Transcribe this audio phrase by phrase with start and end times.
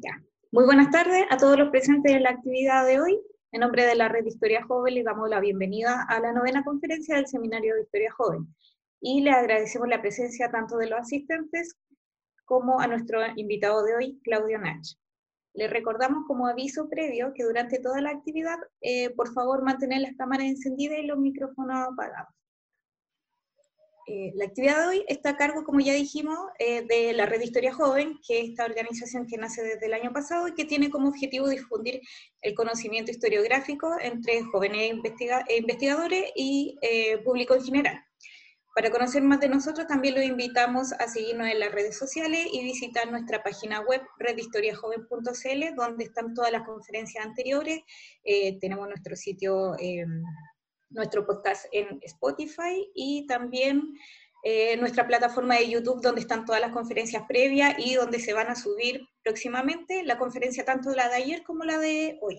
[0.00, 0.22] Ya.
[0.52, 3.20] Muy buenas tardes a todos los presentes en la actividad de hoy.
[3.50, 6.62] En nombre de la Red de Historia Joven les damos la bienvenida a la novena
[6.62, 8.54] conferencia del Seminario de Historia Joven.
[9.00, 11.76] Y le agradecemos la presencia tanto de los asistentes
[12.44, 14.86] como a nuestro invitado de hoy, Claudio Nach.
[15.54, 20.16] Les recordamos como aviso previo que durante toda la actividad, eh, por favor, mantener las
[20.16, 22.32] cámaras encendidas y los micrófonos apagados.
[24.10, 27.42] Eh, la actividad de hoy está a cargo, como ya dijimos, eh, de la Red
[27.42, 30.88] Historia Joven, que es esta organización que nace desde el año pasado y que tiene
[30.88, 32.00] como objetivo difundir
[32.40, 38.02] el conocimiento historiográfico entre jóvenes e investigadores y eh, público en general.
[38.74, 42.62] Para conocer más de nosotros, también los invitamos a seguirnos en las redes sociales y
[42.62, 47.80] visitar nuestra página web redhistoriajoven.cl, donde están todas las conferencias anteriores.
[48.58, 50.22] tenemos nuestro sitio em,
[50.90, 53.94] nuestro podcast en Spotify y también
[54.44, 58.48] eh, nuestra plataforma de YouTube donde están todas las conferencias previas y donde se van
[58.48, 62.38] a subir próximamente la conferencia tanto la de ayer como la de hoy.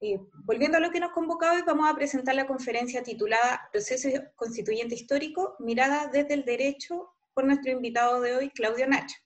[0.00, 4.08] Eh, volviendo a lo que nos convocaba hoy, vamos a presentar la conferencia titulada Proceso
[4.36, 9.16] Constituyente Histórico, mirada desde el derecho por nuestro invitado de hoy, Claudio Nacho.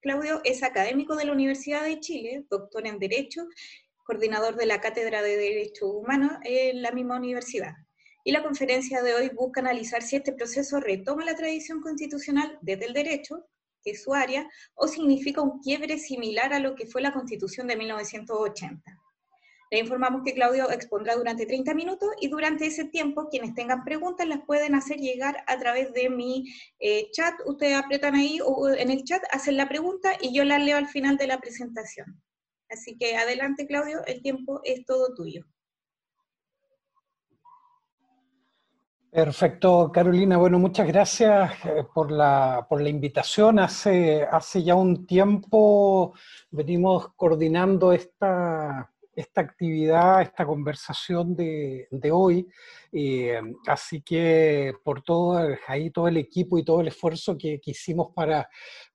[0.00, 3.46] Claudio es académico de la Universidad de Chile, doctor en Derecho
[4.04, 7.72] coordinador de la Cátedra de Derechos Humanos en la misma universidad.
[8.22, 12.86] Y la conferencia de hoy busca analizar si este proceso retoma la tradición constitucional desde
[12.86, 13.46] el derecho,
[13.82, 17.66] que es su área, o significa un quiebre similar a lo que fue la Constitución
[17.66, 18.82] de 1980.
[19.70, 24.26] Le informamos que Claudio expondrá durante 30 minutos y durante ese tiempo quienes tengan preguntas
[24.28, 26.44] las pueden hacer llegar a través de mi
[26.78, 27.34] eh, chat.
[27.46, 30.88] Ustedes aprietan ahí o en el chat, hacen la pregunta y yo la leo al
[30.88, 32.22] final de la presentación.
[32.70, 35.44] Así que adelante, Claudio, el tiempo es todo tuyo.
[39.14, 40.38] Perfecto, Carolina.
[40.38, 43.60] Bueno, muchas gracias eh, por la, por la invitación.
[43.60, 46.14] Hace, hace ya un tiempo
[46.50, 52.48] venimos coordinando esta, esta actividad, esta conversación de, de hoy.
[53.68, 55.38] Así que por todo,
[55.68, 58.48] ahí todo el equipo y todo el esfuerzo que hicimos para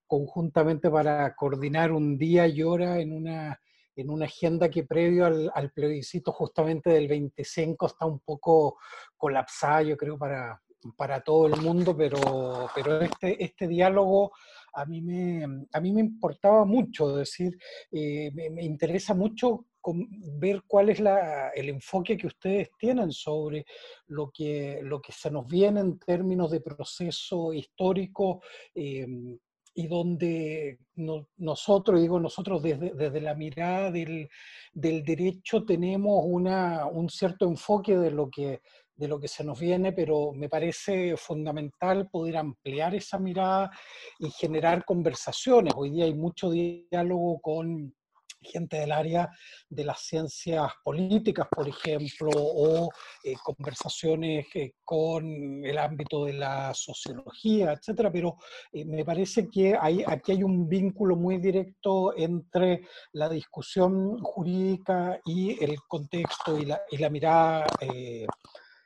[0.09, 3.62] conjuntamente para coordinar un día y hora en una
[3.96, 8.78] en una agenda que previo al, plebiscito justamente del 25 está un poco
[9.18, 10.62] colapsada, yo creo, para,
[10.96, 14.31] para todo el mundo, pero, pero este, este diálogo
[14.74, 15.44] a mí, me,
[15.74, 17.58] a mí me importaba mucho, decir,
[17.91, 19.66] eh, me, interesa mucho
[20.38, 23.66] ver cuál es la, el enfoque que ustedes tienen sobre
[24.08, 28.41] lo que, lo que se nos viene en términos de proceso histórico,
[28.74, 29.06] eh,
[29.74, 30.80] y donde
[31.38, 34.30] nosotros, digo nosotros desde, desde la mirada del,
[34.74, 38.62] del, derecho tenemos una, un cierto enfoque de lo, que,
[38.96, 43.72] de lo que se nos viene, pero me parece fundamental poder ampliar esa mirada
[44.19, 45.74] y generar conversaciones.
[45.75, 47.94] Hoy día hay mucho diálogo con
[48.42, 49.30] gente del área
[49.70, 52.90] de las ciencias políticas, por ejemplo, o
[53.24, 58.38] eh, conversaciones eh, con el ámbito de la sociología, etcétera, pero
[58.72, 62.82] eh, me parece que aquí hay un vínculo muy directo entre
[63.14, 67.66] la discusión jurídica y el contexto y la, mirada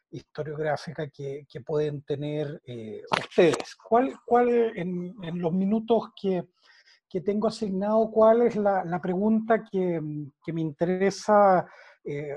[0.09, 2.62] historiográfica que, pueden tener
[3.20, 3.75] ustedes.
[3.75, 6.44] ¿Cuál, cuál en los minutos que
[7.13, 11.63] que tengo asignado, cuál es la, pregunta que, me interesa
[12.03, 12.35] eh,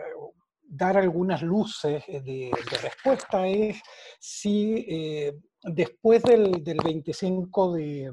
[0.68, 2.50] dar algunas luces de,
[2.82, 3.80] respuesta, es
[4.20, 8.12] si eh, después del, del 25 de,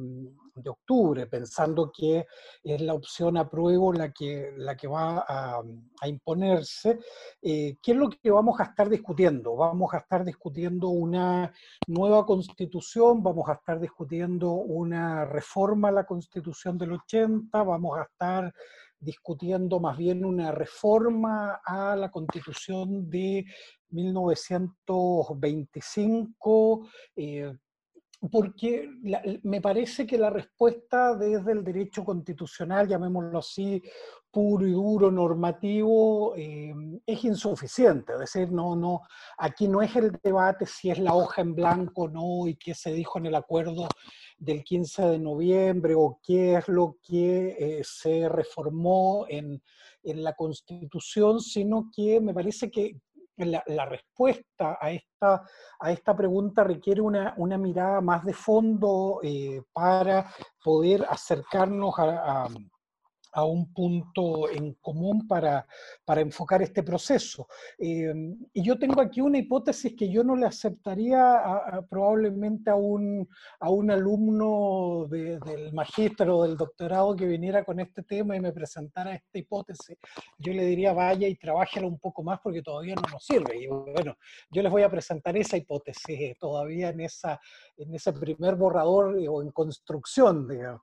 [0.55, 2.25] de octubre, pensando que
[2.63, 5.61] es la opción apruebo la que, la que va a,
[6.05, 6.99] imponerse.
[7.41, 9.55] Eh, ¿Qué es lo que vamos a estar discutiendo?
[9.55, 11.53] Vamos a estar discutiendo una
[11.87, 18.03] nueva constitución, vamos a estar discutiendo una reforma a la constitución del 80, vamos a
[18.03, 18.53] estar
[18.99, 23.45] discutiendo más bien una reforma a la constitución de
[23.89, 26.87] 1925,
[28.31, 28.89] porque
[29.43, 33.81] me parece que la respuesta desde el derecho constitucional, llamémoslo así,
[34.31, 36.73] puro y duro, normativo, eh,
[37.05, 38.13] es insuficiente.
[38.13, 39.01] Es decir, no, no,
[39.37, 42.73] aquí no es el debate si es la hoja en blanco o no y qué
[42.73, 43.87] se dijo en el acuerdo
[44.37, 49.61] del 15 de noviembre o qué es lo que eh, se reformó en,
[50.03, 52.97] en la Constitución, sino que me parece que,
[53.37, 55.43] la, respuesta a esta,
[55.79, 60.31] a esta pregunta requiere una, mirada más de fondo eh, para
[60.63, 62.47] poder acercarnos a
[63.41, 65.65] un punto en común para,
[66.05, 67.47] para enfocar este proceso.
[67.79, 68.13] Eh,
[68.53, 71.41] y yo tengo aquí una hipótesis que yo no le aceptaría
[71.89, 73.27] probablemente a un,
[73.59, 78.51] a un alumno del magíster o del doctorado que viniera con este tema y me
[78.51, 79.97] presentara esta hipótesis.
[80.37, 83.57] Yo le diría, vaya y trabájela un poco más porque todavía no nos sirve.
[83.57, 84.15] Y bueno,
[84.51, 87.39] yo les voy a presentar esa hipótesis todavía en, esa,
[87.77, 90.81] en ese primer borrador o en construcción, digamos.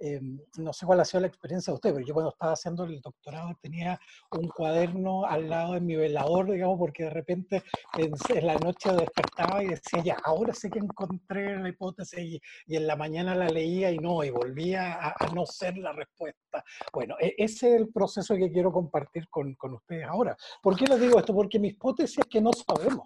[0.00, 2.84] Em, no sé cuál ha sido la experiencia de usted, pero yo cuando estaba haciendo
[2.84, 3.98] el doctorado tenía
[4.30, 7.62] un cuaderno al lado de mi velador, digamos, porque de repente
[7.96, 8.12] en,
[8.46, 12.94] la noche despertaba y decía, ya, ahora sé que encontré la hipótesis y, en la
[12.94, 16.64] mañana la leía y no, y volvía a, no ser la respuesta.
[16.92, 20.36] Bueno, e, ese es el proceso que quiero compartir con, con ustedes ahora.
[20.62, 21.34] ¿Por qué les digo esto?
[21.34, 23.04] Porque mi hipótesis es que no sabemos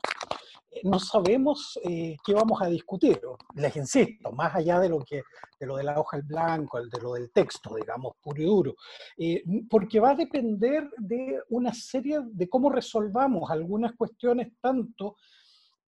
[0.84, 3.20] no sabemos eh, qué vamos a discutir.
[3.54, 5.22] Les insisto, más allá de lo, que,
[5.58, 8.74] de lo de la hoja en blanco, de lo del texto, digamos, puro y duro,
[9.18, 15.16] eh, porque va a depender de una serie de cómo resolvamos algunas cuestiones tanto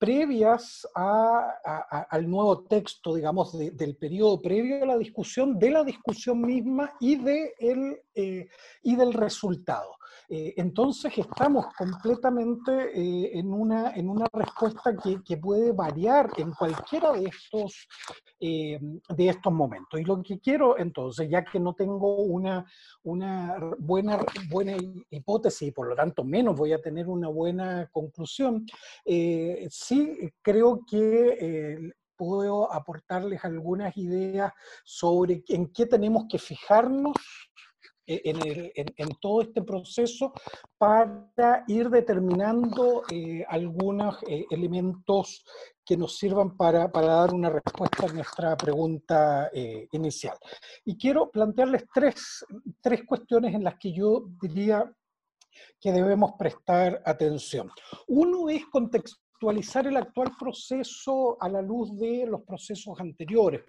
[0.04, 6.92] previas al nuevo texto, digamos, del periodo previo a la discusión, de la discusión misma
[7.00, 8.46] y, de el, eh,
[8.82, 9.96] y del resultado.
[10.28, 16.52] Eh, entonces estamos completamente eh, en, una, en una respuesta que, que, puede variar en
[16.52, 17.86] cualquiera de estos,
[18.40, 20.00] de estos momentos.
[20.00, 22.64] Y lo que quiero entonces, ya que no tengo una,
[23.02, 24.76] una buena, buena
[25.10, 28.66] hipótesis y por lo tanto menos voy a tener una buena conclusión,
[29.04, 29.93] sí
[30.42, 34.52] creo que puedo aportarles algunas ideas
[34.84, 37.16] sobre en qué tenemos que fijarnos
[38.06, 40.32] e-, en, todo este proceso
[40.76, 45.42] para ir determinando eh, algunos eh, elementos
[45.84, 50.36] que nos sirvan para, dar una respuesta a nuestra pregunta eh, inicial.
[50.84, 52.44] Y quiero plantearles tres,
[52.80, 54.90] tres cuestiones en las que yo diría
[55.80, 57.70] que debemos prestar atención.
[58.08, 63.62] Uno es contextualizar actualizar el actual proceso a la luz de los procesos anteriores.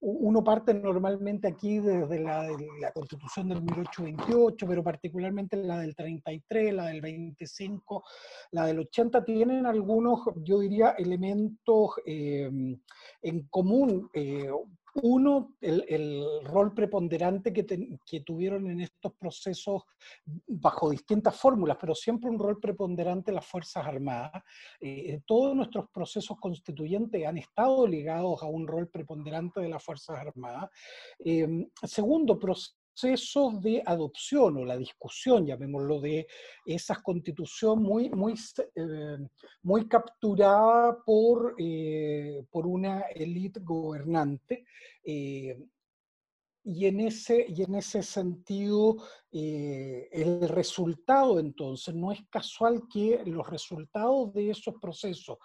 [0.00, 2.48] Uno parte normalmente aquí desde la,
[2.80, 8.04] la Constitución del 1828, pero particularmente la del 33, la del 25,
[8.50, 12.50] la del 80, tienen algunos, yo diría, elementos eh,
[13.22, 14.10] en común.
[14.12, 14.50] Eh,
[14.94, 19.82] uno, el, rol preponderante que, que, tuvieron en estos procesos
[20.46, 24.42] bajo distintas fórmulas, pero siempre un rol preponderante las Fuerzas Armadas.
[24.80, 30.18] Eh, todos nuestros procesos constituyentes han estado ligados a un rol preponderante de las Fuerzas
[30.18, 30.70] Armadas.
[31.24, 36.26] Eh, segundo, proceso procesos de adopción o la discusión, llamémoslo, de
[36.66, 38.34] esa constitución muy, muy,
[38.74, 39.18] eh,
[39.62, 44.64] muy capturada por, eh, por una élite gobernante.
[45.02, 45.58] Eh,
[46.62, 48.98] y en, ese, y en ese sentido,
[49.32, 55.38] el resultado entonces, no es casual que los resultados de esos procesos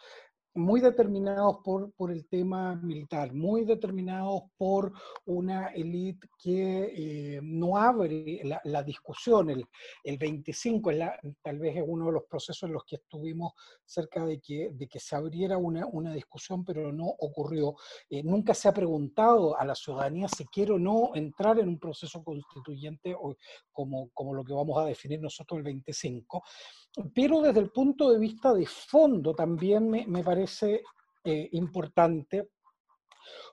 [0.56, 4.94] muy determinados por, por el tema militar, muy determinados por
[5.26, 9.50] una élite que eh, no abre la, discusión.
[9.50, 9.66] El,
[10.04, 11.00] el 25 es
[11.42, 13.54] tal vez es uno de los procesos en los que estuvimos
[13.84, 17.76] cerca de que, de que se abriera una, una discusión, pero no ocurrió.
[18.10, 21.80] Eh, nunca se ha preguntado a la ciudadanía si quiere o no entrar en un
[21.80, 23.16] proceso constituyente
[23.72, 26.44] como, como lo que vamos a definir nosotros el 25.
[27.14, 30.82] Pero desde el punto de vista de fondo también me, parece
[31.24, 32.50] eh, importante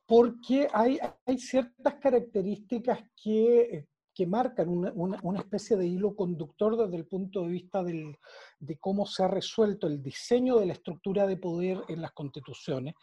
[0.07, 4.93] porque hay, hay, ciertas características que, que marcan una,
[5.23, 8.17] una, especie de hilo conductor desde el punto de vista del,
[8.59, 12.95] de cómo se ha resuelto el diseño de la estructura de poder en las constituciones,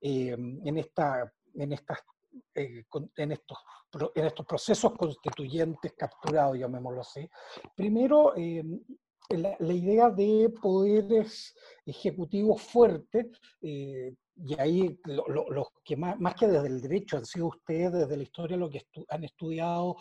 [0.00, 1.98] eh, en, esta, en, estas,
[2.54, 2.84] eh,
[3.16, 3.58] en, estos,
[4.14, 7.28] en estos procesos constituyentes capturados, llamémoslo así.
[7.74, 8.34] Primero,
[9.36, 11.54] la, idea de poderes
[11.84, 13.26] ejecutivos fuertes,
[13.60, 18.16] eh, y ahí los que más, más, que desde el derecho han sido ustedes desde
[18.16, 19.96] la historia lo que han estudiado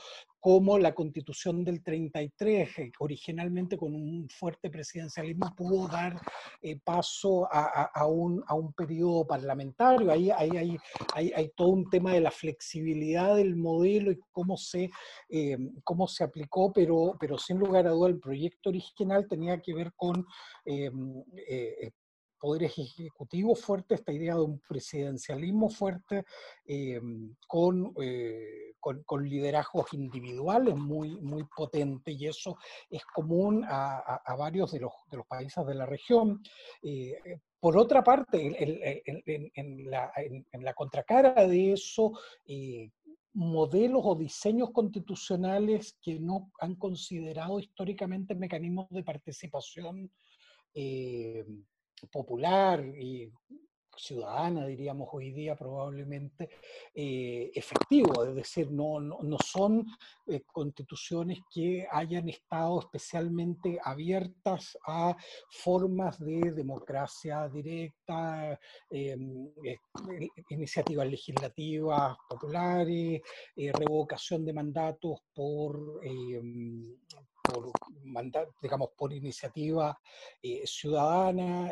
[0.48, 6.18] como la constitución del 33, eh, originalmente con un fuerte presidencialismo, pudo dar
[6.62, 10.10] eh, paso a, un, a, un, periodo parlamentario.
[10.10, 10.77] Ahí, ahí,
[11.13, 14.89] hay todo un tema de la flexibilidad del modelo y cómo se,
[15.27, 19.74] eh, cómo se aplicó, pero, pero sin lugar a duda el proyecto original tenía que
[19.74, 20.25] ver con
[22.39, 26.24] poder ejecutivo fuerte, esta idea de un presidencialismo fuerte
[26.65, 32.58] em, eh, con, con, liderazgos individuales muy, muy potentes, y eso
[32.89, 36.41] es común a, varios de los, de los, países de la región.
[36.82, 38.56] Eh, por otra parte,
[39.56, 42.13] en, la, contracara de eso,
[42.46, 42.91] eh,
[43.34, 50.12] modelos o diseños constitucionales que no han considerado históricamente mecanismos de participación
[50.74, 51.46] eh,
[52.12, 53.32] popular y
[53.98, 56.50] ciudadana, diríamos hoy día probablemente,
[56.94, 59.86] eh, efectivo, es decir, no, no, son
[60.27, 65.16] eh, constituciones que hayan estado especialmente abiertas a
[65.50, 69.18] formas de democracia directa, eh,
[70.50, 73.22] iniciativas legislativas populares,
[73.56, 76.00] revocación de mandatos por
[77.51, 77.72] por,
[78.62, 79.98] digamos, por iniciativa
[80.66, 81.72] ciudadana,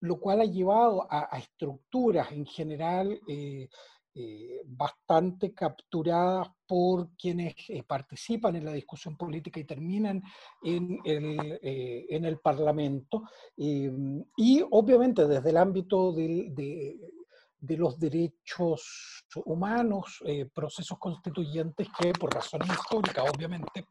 [0.00, 3.68] lo cual ha llevado a, estructuras en general eh,
[4.14, 10.22] eh, bastante capturadas por quienes eh, participan en la discusión política y terminan
[10.62, 13.22] en el, en el Parlamento.
[13.56, 20.22] y obviamente desde el ámbito de los derechos humanos,
[20.54, 23.86] procesos constituyentes que por razones históricas, obviamente,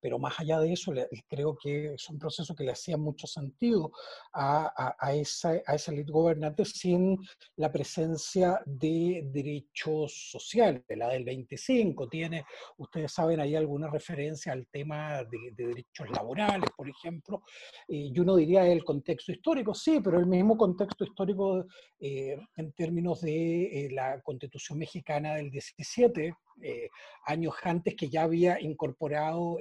[0.00, 0.92] pero más allá de eso,
[1.28, 3.92] creo que es un proceso que le hacía mucho sentido
[4.32, 7.18] a, a, esa, a esa gobernante sin
[7.56, 10.82] la presencia de derechos sociales.
[10.88, 12.44] La del 25 tiene,
[12.78, 17.42] ustedes saben, hay alguna referencia al tema de, derechos laborales, por ejemplo,
[17.88, 21.66] y uno diría el contexto histórico, sí, pero el mismo contexto histórico
[22.00, 26.88] eh, en términos de eh, la constitución mexicana del 17, eh,
[27.24, 29.58] años antes que ya había incorporado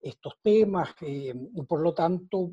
[0.00, 2.52] estos, temas, eh, y por lo tanto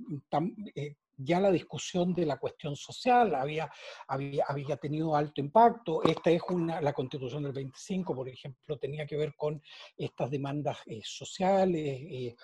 [0.75, 3.71] eh, ya la discusión de la cuestión social había,
[4.07, 6.03] había, había tenido alto impacto.
[6.03, 9.61] Esta es una, la constitución del 25, por ejemplo, tenía que ver con
[9.97, 12.35] estas demandas sociales,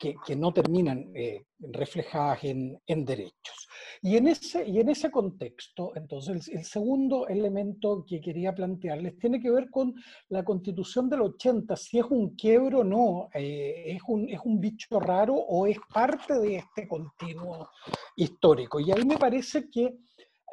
[0.00, 3.68] que, no terminan eh, reflejadas en, derechos.
[4.00, 9.40] Y en, ese, y en ese contexto, entonces, el, segundo elemento que quería plantearles tiene
[9.40, 9.94] que ver con
[10.30, 14.58] la constitución del 80, si es un quiebro o no, eh, es, un, es un
[14.58, 17.68] bicho raro o es parte de este continuo
[18.16, 18.80] histórico.
[18.80, 19.98] Y ahí me parece que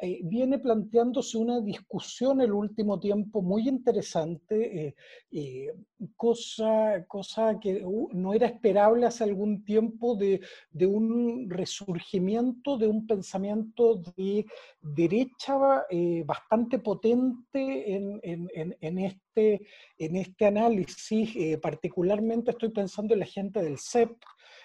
[0.00, 4.94] eh, viene planteándose una discusión el último tiempo muy interesante, eh,
[5.32, 5.72] eh,
[6.14, 10.40] cosa, cosa que uh, no era esperable hace algún tiempo de,
[10.70, 14.46] de un resurgimiento de un pensamiento de
[14.80, 15.84] derecha
[16.24, 19.62] bastante potente en, en, en, este,
[19.98, 21.58] en este análisis.
[21.60, 24.12] particularmente estoy pensando en la gente del CEP,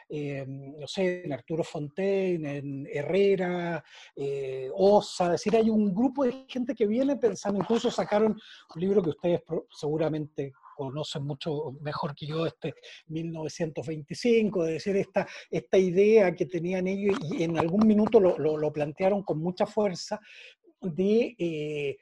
[0.10, 3.84] eh, no sé, en Arturo Fontaine, en Herrera,
[4.16, 8.38] eh, Osa, es decir, hay un grupo de gente que viene pensando, incluso sacaron
[8.76, 12.74] un libro que ustedes seguramente conocen mucho mejor que yo, este
[13.08, 18.74] 1925, de decir, esta, esta idea que tenían ellos y en algún minuto lo, lo,
[18.74, 20.20] plantearon con mucha fuerza
[20.82, 21.98] de eh,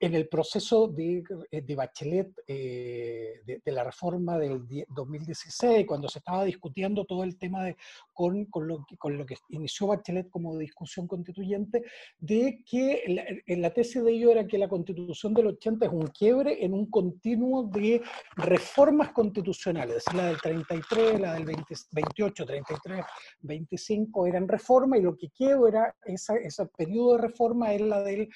[0.00, 6.44] en el proceso de, eh, Bachelet, eh, de, la reforma del 2016, cuando se estaba
[6.44, 7.76] discutiendo todo el tema de,
[8.14, 11.84] con, con, lo, con lo que inició Bachelet como discusión constituyente,
[12.18, 16.06] de que en la, tesis de ello era que la constitución del 80 es un
[16.06, 18.00] quiebre en un continuo de
[18.36, 23.04] reformas constitucionales, es decir, la del 33, la del 28, 33,
[23.42, 28.30] 25 eran reformas y lo que quiebra esa, ese periodo de reforma es la del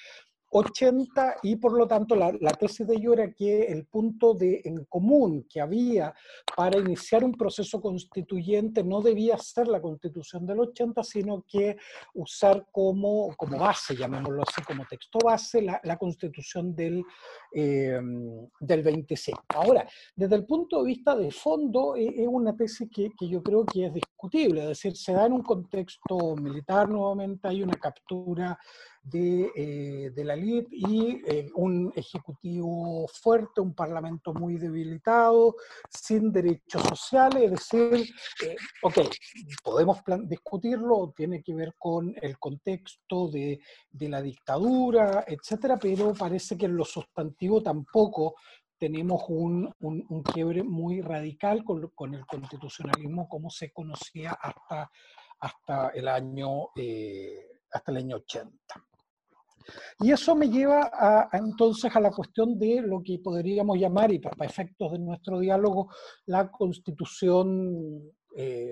[0.57, 4.85] 80 y por lo tanto la, tesis de ello era que el punto de en
[4.85, 6.13] común que había
[6.55, 11.75] para iniciar un proceso constituyente no debía ser la constitución del 80, sino que
[12.13, 17.03] usar como, como base, llamémoslo así, como texto base, la, constitución del,
[17.53, 17.99] eh,
[18.59, 19.43] del 25.
[19.49, 19.85] Ahora,
[20.15, 23.87] desde el punto de vista de fondo, eh, es una tesis que yo creo que
[23.87, 28.57] es discutible, es decir, se da en un contexto militar nuevamente, hay una captura
[29.05, 35.55] de, eh, de la elite y eh, un ejecutivo fuerte, un parlamento muy debilitado,
[35.89, 38.09] sin derechos sociales, es decir,
[38.43, 38.97] eh, ok,
[39.63, 43.59] podemos discutirlo, tiene que ver con el contexto de,
[43.91, 48.35] de la dictadura, etcétera, pero parece que en lo sustantivo tampoco
[48.77, 54.89] tenemos un, un, quiebre muy radical con, con, el constitucionalismo como se conocía hasta,
[55.39, 56.69] hasta el año
[57.71, 58.85] hasta el año 80.
[59.99, 64.19] Y eso me lleva a, entonces a la cuestión de lo que podríamos llamar, y
[64.19, 65.89] para efectos de nuestro diálogo,
[66.25, 68.11] la constitución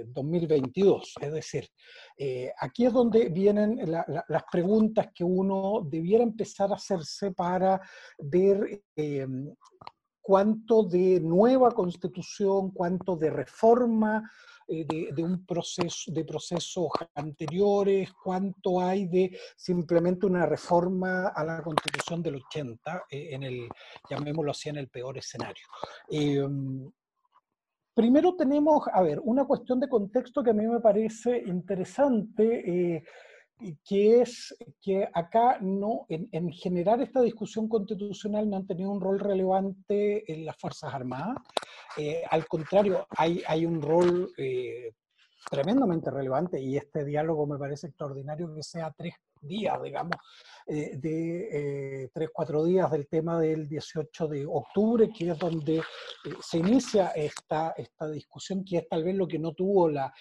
[0.08, 1.16] 2022.
[1.22, 1.70] Eh, es decir,
[2.18, 7.80] eh, aquí es donde vienen las preguntas que uno debiera empezar a hacerse para
[8.18, 9.28] ver eh,
[10.24, 14.24] cuánto de nueva constitución, cuánto de reforma
[14.68, 21.62] eh, de, un proceso, de procesos anteriores, cuánto hay de simplemente una reforma a la
[21.62, 23.68] constitución del 80, eh, en el,
[24.10, 25.66] llamémoslo así, en el peor escenario.
[26.10, 26.90] Em,
[27.94, 33.04] primero tenemos, a ver, una cuestión de contexto que a mí me parece interesante.
[33.88, 39.20] Que es que acá no, en, generar esta discusión constitucional no han tenido un rol
[39.20, 41.38] relevante en las Fuerzas Armadas.
[41.98, 44.92] Eh, al contrario, hay, hay un rol eh,
[45.50, 50.18] tremendamente relevante y este diálogo me parece extraordinario que sea tres días, digamos,
[50.68, 55.82] eh, de tres, cuatro días del tema del 18 de octubre, que es donde
[56.42, 60.14] se inicia esta, esta discusión, que es tal vez lo que no tuvo la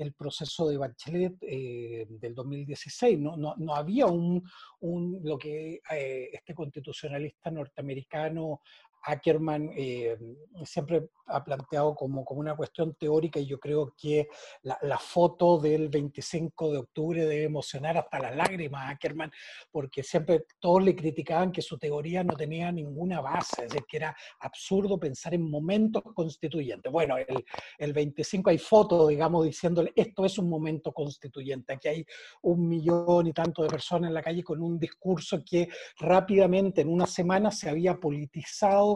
[0.00, 3.18] el proceso de Bachelet eh, del 2016.
[3.18, 4.42] No, no, no había un,
[4.80, 8.60] un, lo que eh, este constitucionalista norteamericano
[9.02, 10.16] Ackerman eh,
[10.64, 14.28] siempre ha planteado como, como una cuestión teórica y yo creo que
[14.62, 19.30] la, la, foto del 25 de octubre debe emocionar hasta las lágrimas a Ackerman,
[19.70, 23.96] porque siempre todos le criticaban que su teoría no tenía ninguna base, es decir, que
[23.98, 26.90] era absurdo pensar en momentos constituyentes.
[26.90, 27.44] Bueno, el,
[27.78, 32.06] el 25 hay fotos, digamos, diciéndole, esto es un momento constituyente, aquí hay
[32.42, 36.88] un millón y tanto de personas en la calle con un discurso que rápidamente en
[36.88, 38.89] una semana se había politizado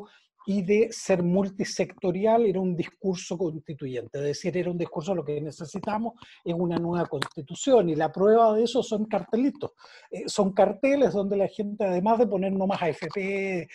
[0.46, 5.40] y de ser multisectorial era un discurso constituyente, es decir, era un discurso lo que
[5.40, 9.72] necesitamos es una nueva constitución y la prueba de eso son cartelitos,
[10.10, 13.68] eh, son carteles donde la gente además de poner nomás AFP, eh,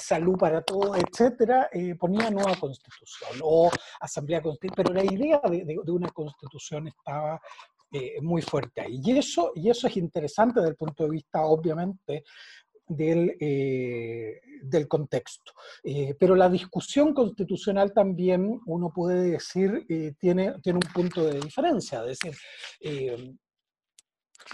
[0.00, 5.92] salud para todos, etcétera, eh, ponía nueva constitución o asamblea constitucional, pero la idea de,
[5.92, 7.40] una constitución estaba
[8.22, 9.00] muy fuerte ahí.
[9.04, 12.24] Y eso, y eso es interesante desde el punto de vista, obviamente,
[12.86, 15.52] del, eh, del contexto.
[15.82, 21.40] Eh, pero la discusión constitucional también, uno puede decir, eh, tiene, tiene un punto de
[21.40, 22.38] diferencia, es decir,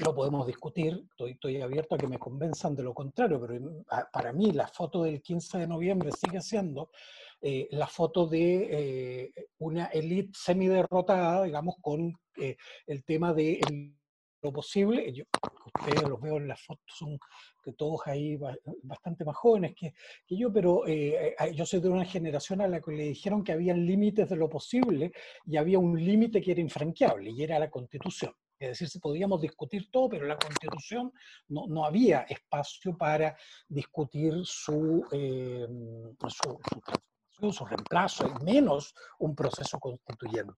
[0.05, 4.33] lo podemos discutir, estoy, estoy, abierto a que me convenzan de lo contrario, pero para
[4.33, 6.91] mí la foto del 15 de noviembre sigue siendo
[7.43, 13.61] la foto de una élite semiderrotada, digamos, con el tema de
[14.43, 15.13] lo posible.
[15.13, 15.25] Yo,
[15.75, 17.19] ustedes los veo en las fotos, son
[17.63, 18.39] que todos ahí
[18.83, 19.93] bastante más jóvenes que,
[20.27, 23.53] que yo, pero eh, yo soy de una generación a la que le dijeron que
[23.53, 25.13] había límites de lo posible
[25.47, 28.33] y había un límite que era infranqueable y era la constitución.
[28.59, 31.13] Es decir, se podíamos discutir todo, pero la constitución
[31.49, 33.35] no, no había espacio para
[33.67, 35.67] discutir su, eh,
[36.29, 36.61] su
[37.53, 40.55] su reemplazo, y menos un proceso constituyente.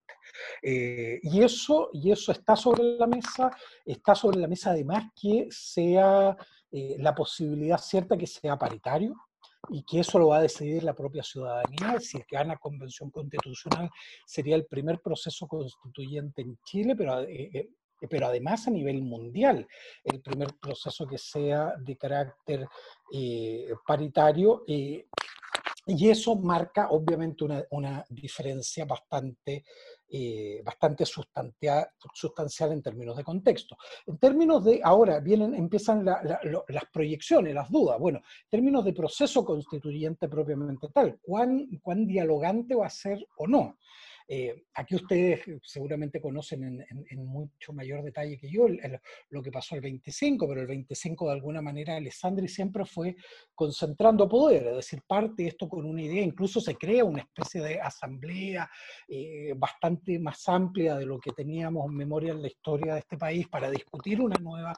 [0.63, 3.51] Eh, y, eso, y eso está sobre la mesa,
[3.85, 6.37] está sobre la mesa además que sea
[6.71, 9.15] eh, la posibilidad cierta que sea paritario,
[9.69, 12.01] y que eso lo va a decidir la propia ciudadanía.
[12.01, 13.89] Si es que gana convención constitucional,
[14.27, 17.71] sería el primer proceso constituyente en Chile, pero, eh,
[18.11, 19.65] pero además a nivel mundial,
[20.03, 22.67] el primer proceso que sea de carácter
[23.87, 24.65] paritario.
[25.87, 29.65] Y eso marca obviamente una, diferencia bastante,
[30.09, 33.77] eh, bastante sustancial, sustancial, en términos de contexto.
[34.07, 37.99] En términos de, ahora vienen, empiezan las proyecciones, las dudas.
[37.99, 43.49] Bueno, en términos de proceso constituyente propiamente tal, ¿cuán, cuán dialogante va a ser o
[43.49, 43.77] no?
[44.35, 48.67] Eh, aquí ustedes seguramente conocen en, mucho mayor detalle que yo
[49.29, 53.15] lo que pasó el 25, pero el 25 de alguna manera Alessandri siempre fue
[53.55, 57.79] concentrando poder, es decir, parte esto con una idea, incluso se crea una especie de
[57.79, 58.71] asamblea
[59.07, 63.19] eh, bastante más amplia de lo que teníamos en memoria en la historia de este
[63.19, 64.73] país para discutir una nueva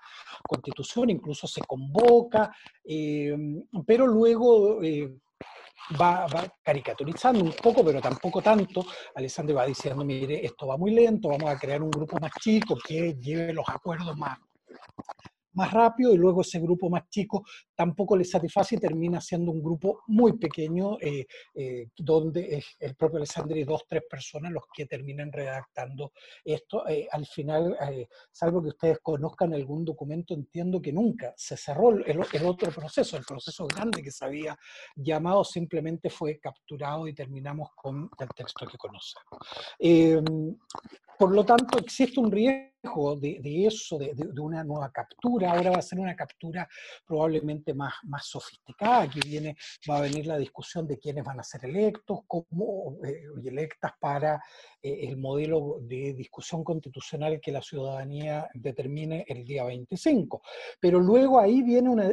[0.48, 2.52] constitución, incluso se convoca,
[2.84, 3.36] eh,
[3.86, 4.80] pero luego
[6.00, 6.26] va,
[6.62, 8.84] caricaturizando un poco, pero tampoco tanto.
[9.14, 12.76] Alessandro va diciendo, mire, esto va muy lento, vamos a crear un grupo más chico
[12.76, 14.38] que lleve los acuerdos más,
[15.54, 19.62] más rápido y luego ese grupo más chico tampoco le satisface y termina siendo un
[19.62, 24.64] grupo muy pequeño eh, eh, donde es el propio Alessandri y dos, tres personas los
[24.72, 26.12] que terminan redactando
[26.44, 26.86] esto.
[26.88, 27.76] Eh, al final,
[28.30, 33.16] salvo que ustedes conozcan algún documento, entiendo que nunca se cerró el, el, otro proceso,
[33.16, 34.56] el proceso grande que se había
[34.96, 39.24] llamado, simplemente fue capturado y terminamos con el texto que conocemos.
[41.18, 42.73] por lo tanto, existe un riesgo
[43.20, 45.52] de, eso, de, una nueva captura.
[45.52, 46.68] Ahora va a ser una captura
[47.06, 49.02] probablemente más, más sofisticada.
[49.02, 49.56] Aquí viene,
[49.88, 54.42] va a venir la discusión de quiénes van a ser electos como, eh, electas para
[54.82, 60.42] eh, el modelo de discusión constitucional que la ciudadanía determine el día 25.
[60.80, 62.10] Pero luego ahí viene una,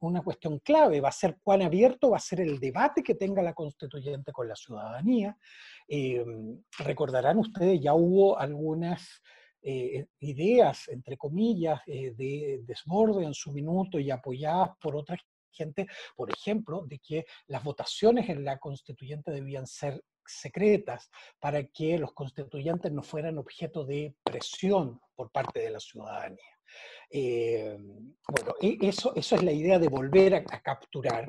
[0.00, 3.42] una cuestión clave, va a ser cuán abierto va a ser el debate que tenga
[3.42, 5.36] la constituyente con la ciudadanía.
[5.88, 6.24] Eh,
[6.78, 9.22] recordarán ustedes, ya hubo algunas
[9.68, 15.18] eh, ideas, entre comillas, eh, de desborde en su minuto y apoyadas por otra
[15.50, 21.98] gente, por ejemplo, de que las votaciones en la constituyente debían ser secretas para que
[21.98, 26.56] los constituyentes no fueran objeto de presión por parte de la ciudadanía.
[27.10, 27.76] Eh,
[28.28, 31.28] bueno, e, eso, eso es la idea de volver a, capturar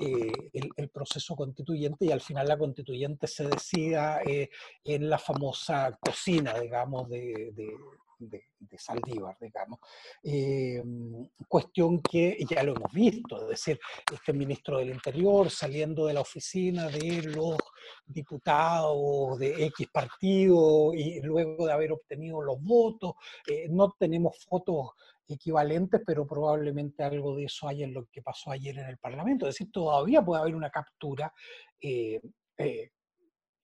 [0.00, 7.08] el, proceso constituyente y al final la constituyente se decida en la famosa cocina, digamos,
[7.08, 7.52] de,
[8.18, 9.78] de, Saldívar, digamos.
[10.22, 10.82] Eh,
[11.48, 13.80] cuestión que ya lo hemos visto, es decir,
[14.12, 17.56] este ministro del Interior saliendo de la oficina de los
[18.06, 23.14] diputados de X partido y luego de haber obtenido los votos,
[23.46, 24.90] eh, no tenemos fotos
[25.28, 29.46] equivalentes, pero probablemente algo de eso hay en lo que pasó ayer en el Parlamento.
[29.46, 31.32] Es decir, todavía puede haber una captura
[31.80, 32.20] eh,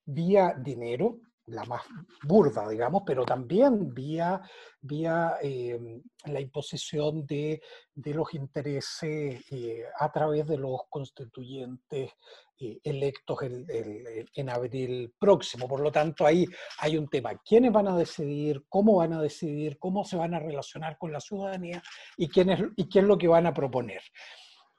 [0.05, 1.21] vía dinero,
[1.51, 1.83] la más
[2.23, 4.41] burda, digamos, pero también vía,
[4.81, 7.61] vía em, la imposición de,
[7.95, 12.13] los intereses eh, a través de los constituyentes
[12.59, 15.69] eh, electos en abril próximo.
[15.69, 16.47] Por lo tanto, ahí
[16.79, 17.35] hay un tema.
[17.45, 18.65] ¿Quiénes van a decidir?
[18.69, 19.79] ¿Cómo van a decidir?
[19.79, 21.83] ¿Cómo se van a relacionar con la ciudadanía?
[22.17, 24.03] ¿Y, quién es, y qué es lo que van a proponer?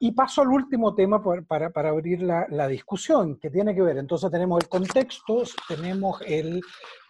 [0.03, 3.99] Y paso al último tema para, para abrir la, la, discusión, que tiene que ver,
[3.99, 6.59] entonces tenemos el contexto, tenemos el,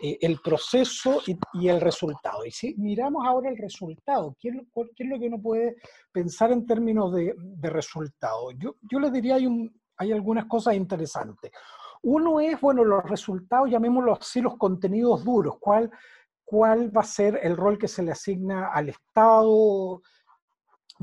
[0.01, 2.45] eh, el proceso y, el resultado.
[2.45, 5.77] Y si miramos ahora el resultado, ¿qué es, lo, qué lo que uno puede
[6.11, 8.51] pensar en términos de, de resultado?
[8.57, 11.49] Yo, yo les diría, hay, un, hay algunas cosas interesantes.
[12.01, 15.55] Uno es, bueno, los resultados, llamémoslo así, los contenidos duros.
[15.61, 15.89] ¿Cuál,
[16.43, 20.01] cuál va a ser el rol que se le asigna al Estado?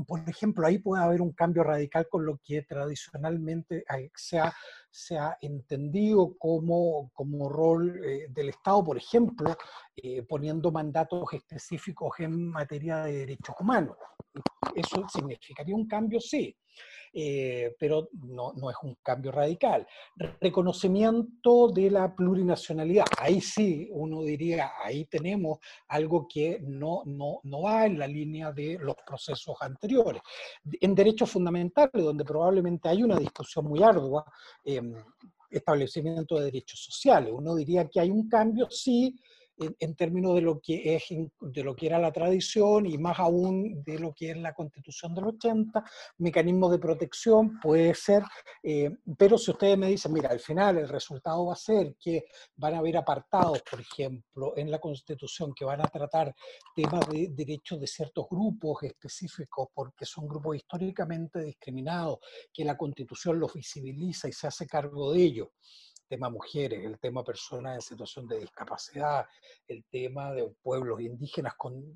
[0.05, 3.83] Por ejemplo, ahí puede haber un cambio radical con lo que tradicionalmente
[4.15, 4.53] se ha,
[4.91, 9.55] se ha entendido como, como rol eh, del Estado, por ejemplo,
[9.95, 13.97] eh, poniendo mandatos específicos en materia de derechos humanos.
[14.75, 16.19] ¿Eso significaría un cambio?
[16.19, 16.55] Sí.
[17.11, 19.87] Eh, pero no, no, es un cambio radical.
[20.39, 27.63] Reconocimiento de la plurinacionalidad, ahí sí uno diría, ahí tenemos algo que no, no, no
[27.63, 30.21] va en la línea de los procesos anteriores.
[30.79, 34.25] En derechos fundamentales, donde probablemente hay una discusión muy ardua,
[35.49, 39.19] establecimiento de derechos sociales, uno diría que hay un cambio, sí,
[39.79, 43.83] en, términos de lo, que es, de lo que era la tradición y más aún
[43.83, 45.83] de lo que es la constitución del 80,
[46.19, 48.23] mecanismos de protección puede ser,
[48.63, 52.25] eh, pero si ustedes me dicen, mira, al final el resultado va a ser que
[52.55, 56.33] van a haber apartados, por ejemplo, en la constitución que van a tratar
[56.75, 62.19] temas de derechos de ciertos grupos específicos porque son grupos históricamente discriminados,
[62.53, 65.47] que la constitución los visibiliza y se hace cargo de ellos
[66.09, 69.25] tema mujeres, el tema personas en situación de discapacidad,
[69.67, 71.93] el tema de pueblos indígenas con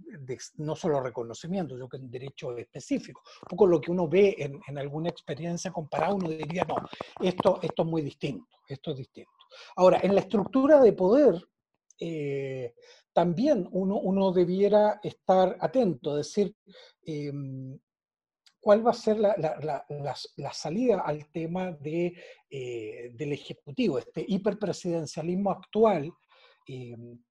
[0.58, 3.24] no solo reconocimiento, sino en derechos específicos.
[3.42, 6.76] Un poco lo que uno ve en, alguna experiencia comparada, uno diría, no,
[7.22, 9.32] esto, es muy distinto, esto es distinto.
[9.76, 11.44] Ahora, en la estructura de poder,
[12.00, 12.74] eh,
[13.12, 16.56] también uno, debiera estar atento, es decir,
[17.06, 17.32] eh,
[18.64, 26.14] cuál va a ser la, salida al tema eh, del Ejecutivo, este hiperpresidencialismo actual,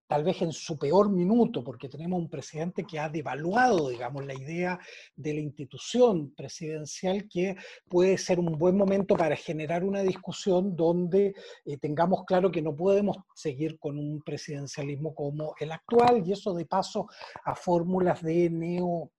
[0.07, 4.35] tal vez en su peor minuto, porque tenemos un presidente que ha devaluado, digamos, la
[4.35, 4.79] idea
[5.17, 7.57] de la institución presidencial, que
[7.89, 12.77] puede ser un buen momento para generar una discusión donde eh, tengamos claro que no
[12.77, 17.07] podemos seguir con un presidencialismo como el actual, y eso de paso
[17.43, 19.11] a fórmulas de neo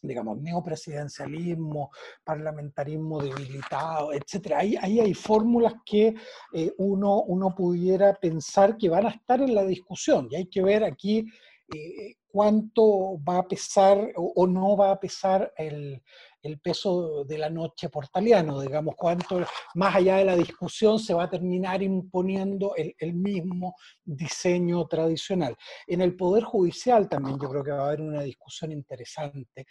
[0.00, 1.90] digamos, neopresidencialismo,
[2.24, 4.52] parlamentarismo debilitado, etc.
[4.56, 6.14] Ahí, ahí hay fórmulas que
[6.52, 10.62] eh, uno, uno pudiera pensar que van a estar en la discusión y hay que
[10.62, 11.26] ver aquí
[11.74, 16.02] eh, cuánto va a pesar o, no va a pesar el,
[16.42, 21.24] el, peso de la noche portaliano, digamos, cuánto más allá de la discusión se va
[21.24, 25.56] a terminar imponiendo el, el mismo diseño tradicional.
[25.86, 29.66] En el Poder Judicial también yo creo que va a haber una discusión interesante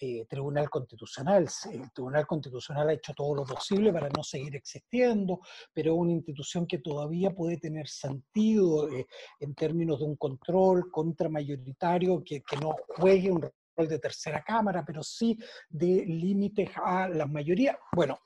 [0.00, 1.46] eh, Tribunal Constitucional.
[1.72, 5.40] El Tribunal Constitucional ha hecho todo lo posible para no seguir existiendo,
[5.72, 9.06] pero es una institución que todavía puede tener sentido eh,
[9.38, 14.84] en términos de un control contramayoritario que, que no juegue un rol de tercera cámara,
[14.86, 17.78] pero sí de límites a la mayoría.
[17.92, 18.18] Bueno,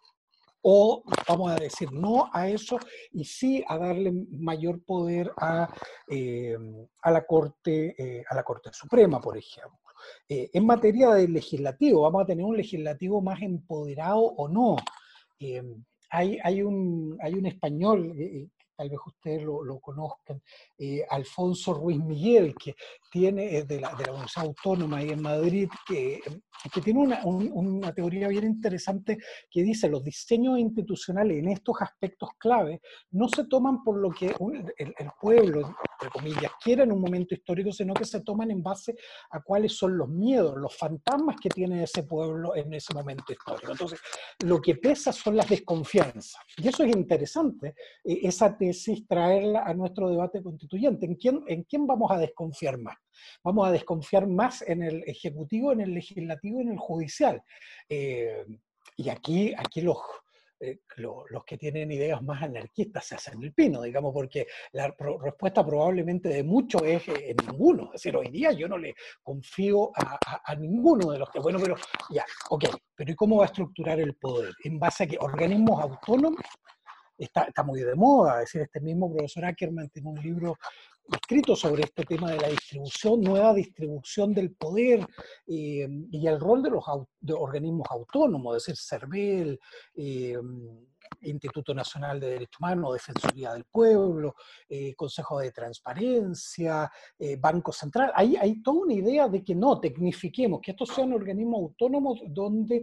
[0.67, 2.79] o vamos a decir no a eso
[3.13, 5.69] y sí a darle mayor poder a,
[6.09, 6.57] eh,
[7.05, 9.84] la, Corte, eh, a la Corte Suprema, por ejemplo.
[10.29, 14.77] Eh, en materia de legislativo, vamos a tener un legislativo más empoderado o no.
[16.11, 18.15] hay, hay, un, español
[18.77, 20.43] tal vez ustedes lo, conozcan,
[21.11, 22.75] Alfonso Ruiz Miguel, que
[23.11, 26.21] tiene de la, de la Universidad Autónoma ahí en Madrid, que
[26.73, 29.19] que tiene una, una, teoría bien interesante
[29.51, 34.35] que dice los diseños institucionales en estos aspectos clave no se toman por lo que
[34.79, 38.95] el, pueblo, entre comillas, quiere en un momento histórico, sino que se toman en base
[39.31, 43.73] a cuáles son los miedos, los fantasmas que tiene ese pueblo en ese momento histórico.
[43.73, 44.01] Entonces,
[44.45, 46.37] lo que pesa son las desconfianzas.
[46.57, 51.07] Y eso es interesante, eh, esa tesis, traerla a nuestro debate constituyente.
[51.07, 52.97] ¿En quién, en quién vamos a desconfiar más?
[53.43, 57.43] Vamos a desconfiar más en el Ejecutivo, en el Legislativo en el Judicial.
[57.89, 58.45] Eh,
[58.97, 59.99] y aquí, aquí los,
[60.71, 65.65] eh, los que tienen ideas más anarquistas se hacen el pino, digamos, porque la respuesta
[65.65, 67.87] probablemente de muchos es eh, ninguno.
[67.87, 71.77] Es decir, hoy día yo no le confío a, ninguno de los que, bueno, pero
[72.11, 74.53] ya, ok, pero ¿y cómo va a estructurar el poder?
[74.65, 76.41] ¿En base a que organismos autónomos?
[77.17, 80.57] Está, está muy de moda, es decir, este mismo profesor Ackerman tiene un libro
[81.13, 85.07] escrito sobre este tema de la distribución, nueva distribución del poder
[85.47, 86.85] eh, y el rol de los
[87.29, 89.61] organismos autónomos, es decir, CERVEL,
[89.97, 90.39] eh,
[91.21, 94.35] Instituto Nacional de Derechos Humanos, Defensoría del Pueblo,
[94.69, 96.91] eh, Consejo de Transparencia,
[97.39, 98.11] Banco Central.
[98.15, 102.83] Hay, hay toda una idea de que no, tecnifiquemos, que estos sean organismos autónomos donde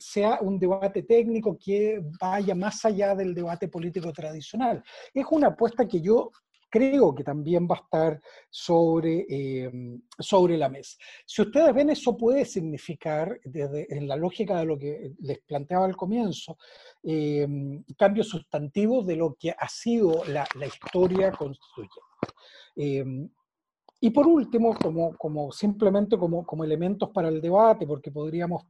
[0.00, 4.82] sea un debate técnico que vaya más allá del debate político tradicional.
[5.14, 6.30] Es una apuesta que yo
[6.68, 10.96] creo que también va a estar sobre, em, sobre la mesa.
[11.26, 15.86] Si ustedes ven, eso puede significar, desde, en la lógica de lo que les planteaba
[15.86, 16.58] al comienzo,
[17.02, 17.46] eh,
[17.96, 22.08] cambios sustantivos de lo que ha sido la, la historia constituyente.
[22.76, 23.28] Em,
[24.00, 28.64] y por último, como, como simplemente como, como, elementos para el debate, porque podríamos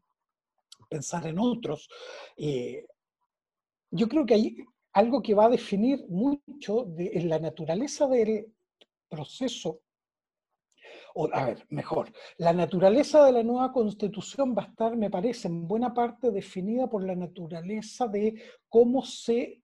[0.89, 1.89] pensar en otros,
[2.37, 2.87] eh,
[3.91, 4.57] yo creo que hay
[4.93, 8.53] algo que va a definir mucho de la naturaleza del
[9.09, 9.81] proceso,
[11.33, 15.67] a ver, mejor, la naturaleza de la nueva constitución va a estar, me parece, en
[15.67, 19.63] buena parte definida por la naturaleza de cómo se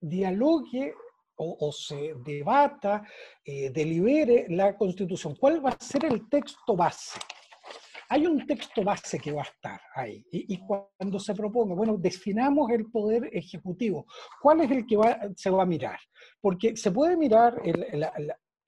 [0.00, 0.94] dialogue
[1.36, 3.02] o, se debata,
[3.44, 5.34] eh, delibere la constitución.
[5.34, 7.18] ¿Cuál va a ser el texto base?
[8.12, 10.22] Hay un texto base que va a estar ahí.
[10.30, 14.04] Y, cuando se proponga, bueno, definamos el poder ejecutivo.
[14.38, 14.98] ¿Cuál es el que
[15.34, 15.98] se va a mirar?
[16.38, 17.62] Porque se puede mirar
[17.94, 18.12] la,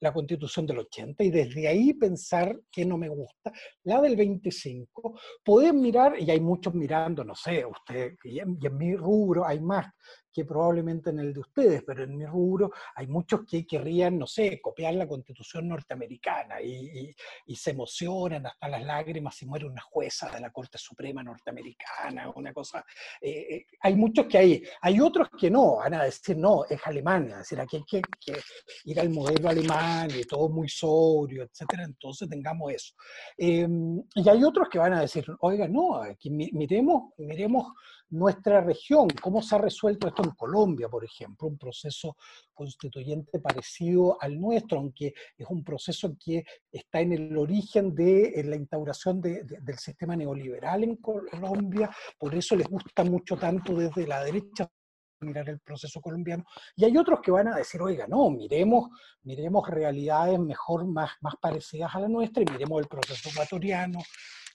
[0.00, 3.52] la constitución del 80 y desde ahí pensar que no me gusta.
[3.83, 8.96] La del 25, pueden mirar, y hay muchos mirando, no sé, usted, y en mi
[8.96, 9.92] rubro hay más
[10.35, 14.27] que probablemente en el de ustedes, pero en mi rubro hay muchos que querrían, no
[14.27, 17.14] sé, copiar la constitución norteamericana y,
[17.55, 22.53] se emocionan hasta las lágrimas si muere una jueza de la Corte Suprema norteamericana, una
[22.53, 22.85] cosa.
[23.20, 26.81] Eh, eh, hay muchos que hay, hay otros que no, van a decir, no, es
[26.85, 28.40] Alemania, es decir, aquí hay que,
[28.87, 32.94] ir al modelo alemán y todo muy sobrio, etcétera, entonces tengamos eso.
[33.38, 37.73] Em, y hay otros que van a decir, oiga, no, aquí miremos, miremos
[38.14, 42.16] nuestra región, cómo se ha resuelto esto en Colombia, por ejemplo, un proceso
[42.53, 48.57] constituyente parecido al nuestro, aunque es un proceso que está en el origen de la
[48.57, 54.70] instauración del sistema neoliberal en Colombia, por eso les gusta mucho tanto desde la derecha
[55.20, 56.44] mirar el proceso colombiano,
[56.77, 58.90] y hay otros que van a decir, oiga, no, miremos,
[59.22, 64.00] miremos realidades mejor, más, más parecidas a la nuestra, y miremos el proceso ecuatoriano,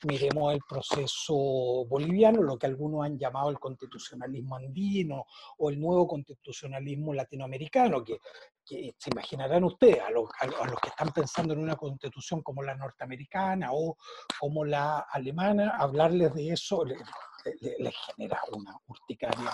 [0.04, 5.26] miremos el proceso boliviano, lo que algunos han llamado el constitucionalismo andino
[5.58, 8.20] o el nuevo constitucionalismo latinoamericano, que,
[8.66, 10.30] se imaginarán ustedes, a los,
[10.82, 13.98] que están pensando en una constitución como la norteamericana o
[14.40, 17.00] como la alemana, hablarles de eso les,
[18.06, 19.52] genera una urticaria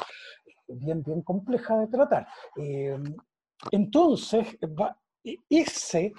[0.67, 2.27] bien, bien compleja de tratar.
[2.57, 2.99] Eh,
[3.71, 4.57] entonces,
[5.49, 6.13] ese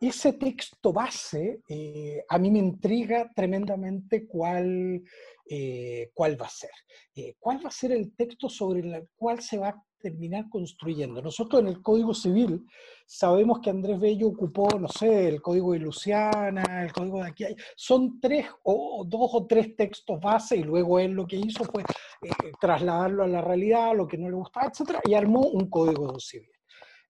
[0.00, 5.02] ese texto base eh, a mí me intriga tremendamente cuál,
[5.48, 6.70] eh, cuál va a ser.
[7.14, 11.22] Eh, ¿Cuál va a ser el texto sobre el cual se va terminar construyendo.
[11.22, 12.66] Nosotros en el Código Civil
[13.06, 17.44] sabemos que Andrés Bello ocupó, no sé, el Código de Luciana, el Código de aquí,
[17.74, 21.82] son tres o dos o tres textos base y luego él lo que hizo fue
[22.20, 22.28] eh,
[22.60, 26.53] trasladarlo a la realidad, lo que no le gustaba, etcétera, y armó un Código Civil.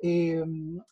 [0.07, 0.45] Eh,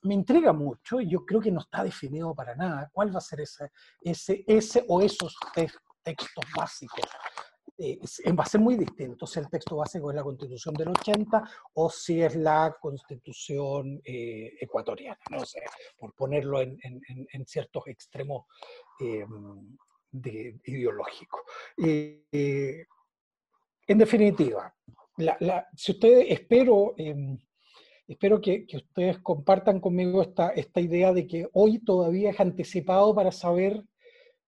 [0.03, 3.21] me intriga mucho y yo creo que no está definido para nada cuál va a
[3.21, 3.71] ser ese,
[4.01, 5.37] ese, ese o esos
[6.03, 7.05] textos básicos
[7.77, 7.99] eh,
[8.33, 11.91] va a ser muy distinto si el texto básico es la constitución del 80 o
[11.91, 15.63] si es la constitución eh, ecuatoriana, no sé,
[15.99, 18.47] por ponerlo en, en, ciertos extremos
[19.01, 19.27] eh,
[20.11, 21.41] de, ideológicos.
[21.77, 22.87] en
[23.99, 24.73] definitiva,
[25.75, 27.37] si ustedes, espero, em,
[28.13, 33.83] espero que, ustedes compartan conmigo esta, idea de que hoy todavía es anticipado para saber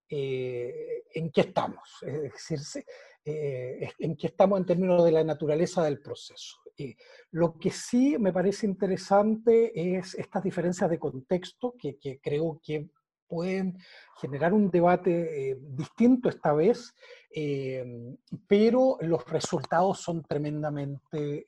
[0.09, 1.89] en qué estamos.
[2.03, 2.85] Es decir,
[3.27, 6.59] eh, en qué estamos en términos de la naturaleza del proceso.
[6.77, 6.95] Eh,
[7.31, 12.91] lo que sí me parece interesante es estas diferencias de contexto que, creo que
[13.27, 13.79] pueden
[14.21, 16.95] generar un debate eh, distinto esta vez,
[18.47, 21.45] pero los resultados son tremendamente,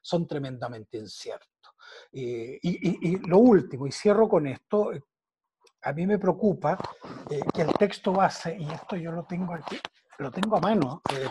[0.00, 1.74] son tremendamente inciertos.
[2.12, 4.92] Y, y, lo último, y cierro con esto,
[5.82, 6.78] a mí me preocupa
[7.52, 9.80] que el texto base, y esto yo lo tengo aquí,
[10.20, 11.26] lo tengo a mano, eh,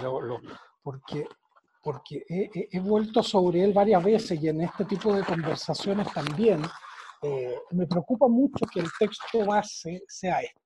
[0.81, 1.27] porque,
[1.81, 6.61] porque he, vuelto sobre él varias veces y en este tipo de conversaciones también.
[7.21, 10.59] Eh, me preocupa mucho que el texto base sea este.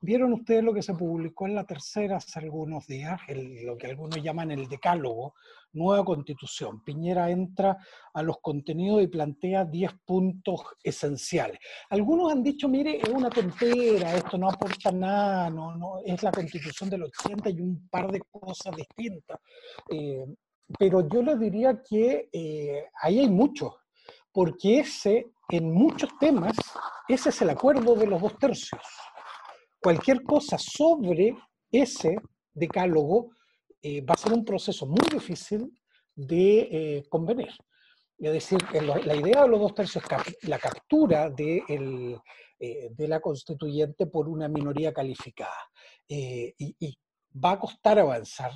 [0.00, 3.18] ¿Vieron ustedes lo que se publicó en la tercera hace algunos días?
[3.64, 5.34] lo que algunos llaman el decálogo,
[5.72, 6.84] nueva constitución.
[6.84, 7.76] Piñera entra
[8.14, 11.58] a los contenidos y plantea 10 puntos esenciales.
[11.90, 16.30] Algunos han dicho, mire, es una tontera, esto no aporta nada, no, no, es la
[16.30, 19.40] constitución del 80 y un par de cosas distintas.
[19.90, 20.24] Eh,
[20.78, 23.78] pero yo les diría que eh, ahí hay mucho,
[24.36, 25.14] porque ese,
[25.48, 26.56] en muchos temas,
[27.08, 28.82] ese es el acuerdo de los dos tercios
[29.86, 31.36] cualquier cosa sobre
[31.70, 32.16] ese
[32.52, 33.30] decálogo
[33.80, 35.72] eh, va a ser un proceso muy difícil
[36.12, 37.52] de eh, convenir.
[38.18, 42.18] Es decir, la idea de los dos tercios es la captura eh,
[42.58, 45.70] de, la constituyente por una minoría calificada.
[46.08, 46.98] Y,
[47.32, 48.52] va a costar avanzar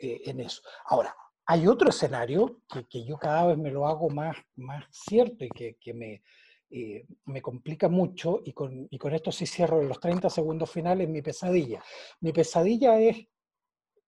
[0.00, 0.62] en eso.
[0.86, 1.14] Ahora,
[1.46, 5.48] hay otro escenario que, que, yo cada vez me lo hago más, más cierto y
[5.48, 6.22] que, que me,
[6.68, 11.08] eh, me complica mucho y con, y con esto sí cierro los 30 segundos finales
[11.08, 11.82] mi pesadilla.
[12.20, 13.28] Mi pesadilla es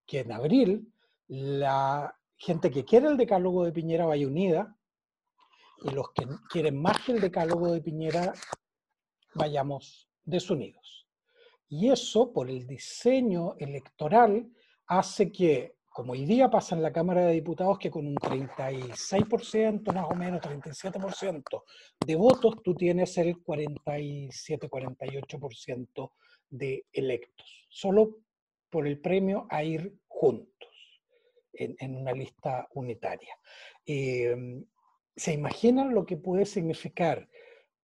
[0.05, 0.93] que en abril
[1.27, 4.75] la gente que quiere el decálogo de Piñera vaya unida
[5.83, 8.33] y los que quieren más que el decálogo de Piñera
[9.35, 11.07] vayamos desunidos.
[11.69, 14.51] Y eso, por el diseño electoral,
[14.87, 19.93] hace que como hoy día pasa en la Cámara de Diputados que con un 36%
[19.93, 21.63] más o menos, 37%
[22.05, 26.11] de votos, tú tienes el 47-48%
[26.49, 28.19] de electos, solo
[28.69, 30.69] por el premio a ir juntos
[31.53, 33.35] en, una lista unitaria.
[33.85, 34.35] Eh,
[35.15, 37.29] ¿Se imaginan lo que puede significar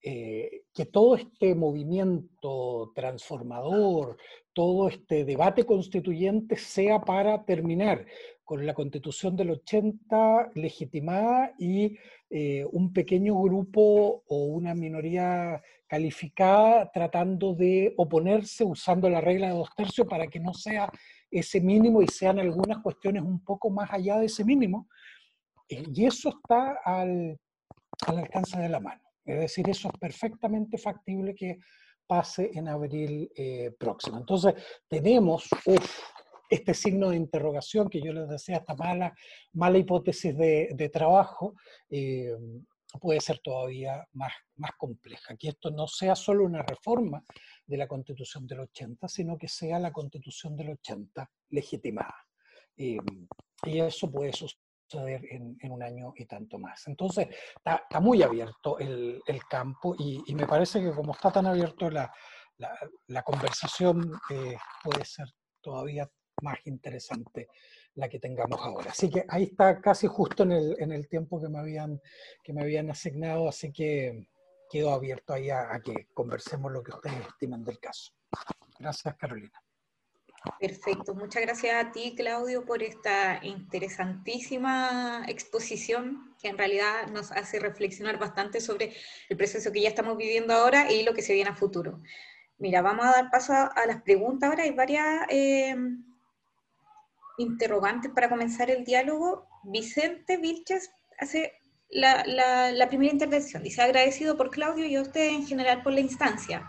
[0.02, 4.18] eh, que todo este movimiento transformador,
[4.52, 8.06] todo este debate constituyente sea para terminar
[8.44, 11.98] con la constitución del 80 legitimada y
[12.30, 19.54] eh, un pequeño grupo o una minoría calificada tratando de oponerse usando la regla de
[19.54, 20.92] dos tercios para que no sea
[21.32, 24.90] ese mínimo y sean algunas cuestiones un poco más allá de ese mínimo.
[25.70, 27.40] Eh, y eso está al
[28.06, 29.05] alcance de la mano.
[29.26, 31.58] Es decir, eso es perfectamente factible que
[32.08, 34.18] pase en abril eh, próximo.
[34.18, 34.54] Entonces,
[34.88, 35.48] tenemos
[36.50, 39.14] este signo de interrogación que yo les decía, esta mala,
[39.54, 41.56] mala hipótesis de, trabajo,
[41.90, 42.36] eh,
[43.02, 45.36] puede ser todavía más, más compleja.
[45.36, 47.24] Que esto no sea solo una reforma
[47.66, 52.16] de la Constitución del 80, sino que sea la Constitución del 80 legitimada.
[52.78, 52.98] Eh,
[53.64, 56.88] y eso puede suceder suceder en, en, un año y tanto más.
[56.88, 61.32] Entonces, está, está muy abierto el, el campo y, y, me parece que como está
[61.32, 62.12] tan abierto la,
[62.58, 65.28] la, la conversación, eh, puede ser
[65.62, 66.10] todavía
[66.42, 67.48] más interesante
[67.96, 68.92] la que tengamos ahora.
[68.92, 72.02] Así que ahí está casi justo en el, en el tiempo que me, habían,
[72.44, 74.28] que me habían asignado, así que
[74.70, 78.12] quedo abierto ahí a, a que conversemos lo que ustedes estiman del caso.
[78.78, 79.65] Gracias, Carolina.
[80.60, 87.60] Perfecto, muchas gracias a ti, Claudio, por esta interesantísima exposición que en realidad nos hace
[87.60, 88.94] reflexionar bastante sobre
[89.30, 92.02] el proceso que ya estamos viviendo ahora y lo que se viene a futuro.
[92.58, 94.64] Mira, vamos a dar paso a, las preguntas ahora.
[94.64, 95.76] Hay varias, eh,
[97.38, 99.48] interrogantes para comenzar el diálogo.
[99.64, 101.54] Vicente Vilches hace
[101.90, 103.64] la, la, primera intervención.
[103.64, 106.68] Dice, agradecido por Claudio y a usted en general por la instancia,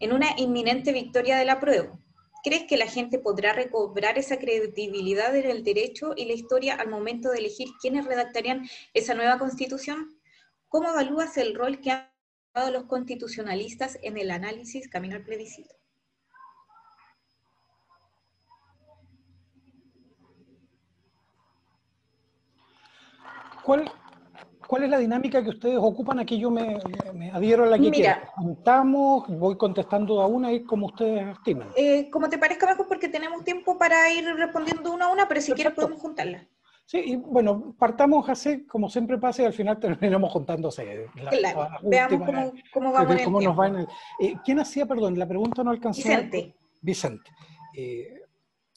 [0.00, 1.98] en una inminente victoria de la prueba.
[2.44, 6.90] ¿Crees que la gente podrá recobrar esa credibilidad en el derecho y la historia al
[6.90, 10.20] momento de elegir quiénes redactarían esa nueva constitución?
[10.68, 12.12] ¿Cómo evalúas el rol que han
[12.54, 15.74] dado los constitucionalistas en el análisis camino al plebiscito?
[23.64, 23.90] ¿Cuál,
[24.66, 26.18] ¿Cuál es la dinámica que ustedes ocupan?
[26.18, 26.78] Aquí yo me,
[27.32, 31.68] adhiero a la que Mira, Juntamos, voy contestando a una y como ustedes estiman.
[31.76, 35.40] Eh, como te parezca mejor, porque tenemos tiempo para ir respondiendo una a una, pero
[35.40, 36.46] si quieres podemos juntarla.
[36.86, 41.06] Sí, y bueno, partamos así, como siempre pasa, y al final terminamos juntándose.
[41.14, 43.88] claro, veamos cómo, cómo vamos cómo nos va en el,
[44.20, 46.02] eh, ¿Quién hacía, perdón, la pregunta no alcanzó?
[46.02, 46.54] Vicente.
[46.82, 47.30] Vicente.
[47.76, 48.23] Eh,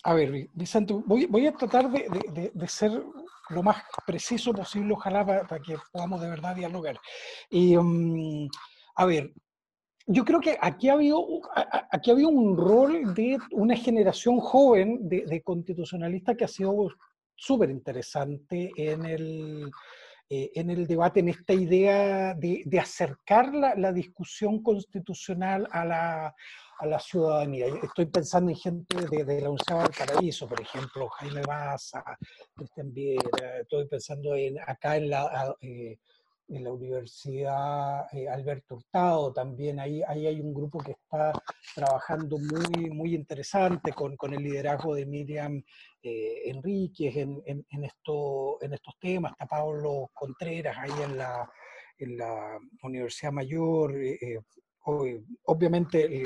[0.07, 2.91] a ver, Vicente, voy, a tratar de, de, de, ser
[3.49, 6.97] lo más preciso posible, ojalá, para, que podamos de verdad dialogar.
[7.49, 8.47] Y, mm,
[8.95, 9.33] a ver,
[10.05, 11.27] yo creo que aquí ha, habido,
[11.91, 16.87] aquí ha un rol de una generación joven de, constitucionalistas que ha sido
[17.35, 19.69] súper interesante en el,
[20.29, 25.85] eh, en el debate, en esta idea de, de acercar la, la, discusión constitucional a
[25.85, 26.35] la,
[26.79, 27.67] a la ciudadanía.
[27.81, 32.03] Estoy pensando en gente de, de la Universidad del Paraíso, por ejemplo, Jaime Baza,
[32.55, 35.97] Cristian Viera, estoy pensando en, acá en la, eh,
[36.49, 41.33] en la Universidad eh, Alberto Hurtado también, ahí, ahí hay un grupo que está
[41.75, 45.61] trabajando muy, muy interesante con, con el liderazgo de Miriam
[46.01, 51.51] eh, Enríquez en, en, en, esto, en estos temas, está Pablo Contreras ahí en la,
[51.97, 53.93] en la Universidad Mayor,
[55.45, 56.23] obviamente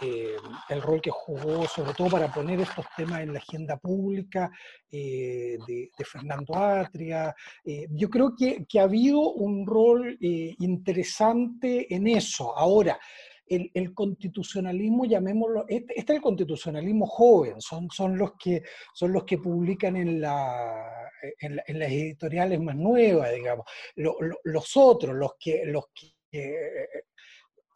[0.00, 0.36] eh,
[0.68, 4.50] el rol que jugó, sobre todo para poner estos temas en la agenda pública
[4.90, 7.34] eh, de, Fernando Atria.
[7.64, 12.56] Eh, yo creo que, que, ha habido un rol interesante en eso.
[12.56, 12.98] Ahora,
[13.46, 18.62] el, el, constitucionalismo, llamémoslo, este, este, es el constitucionalismo joven, son, son, los, que,
[18.94, 23.66] son los que publican en, la, en las editoriales más nuevas, digamos.
[23.94, 26.12] los otros, los que, los que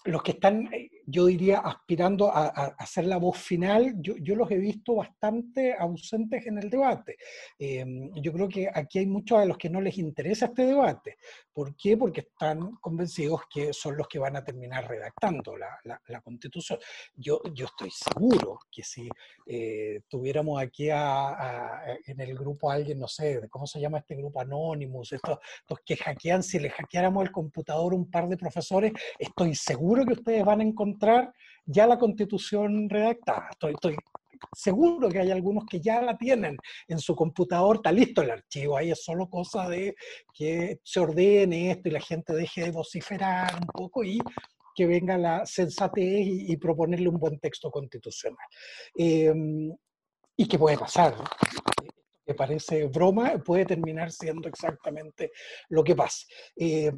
[0.06, 4.34] los que están, eh, yo diría, aspirando a, a, ser la voz final, yo, yo,
[4.34, 7.16] los he visto bastante ausentes en el debate.
[7.58, 11.16] Em, yo creo que aquí hay muchos a los que no les interesa este debate.
[11.52, 11.96] ¿Por qué?
[11.96, 16.78] Porque están convencidos que son los que van a terminar redactando la, la, constitución.
[17.14, 19.08] Yo, yo estoy seguro que si
[19.46, 24.16] eh, tuviéramos aquí a, en el grupo a alguien, no sé, ¿cómo se llama este
[24.16, 24.40] grupo?
[24.40, 29.54] Anonymous, estos, estos que hackean, si le hackeáramos el computador un par de profesores, estoy
[29.54, 30.95] seguro que ustedes van a encontrar
[31.64, 33.48] ya la constitución redactada.
[33.50, 33.96] Estoy, estoy
[34.52, 36.56] seguro que hay algunos que ya la tienen
[36.88, 39.94] en su computador, está listo el archivo, ahí es solo cosa de
[40.32, 44.18] que se ordene esto y la gente deje de vociferar un poco y
[44.74, 48.46] que venga la sensatez y, proponerle un buen texto constitucional.
[48.94, 49.74] Em,
[50.36, 51.14] y que puede pasar,
[52.26, 55.32] que parece broma, puede terminar siendo exactamente
[55.70, 56.26] lo que pasa.
[56.54, 56.92] Eh,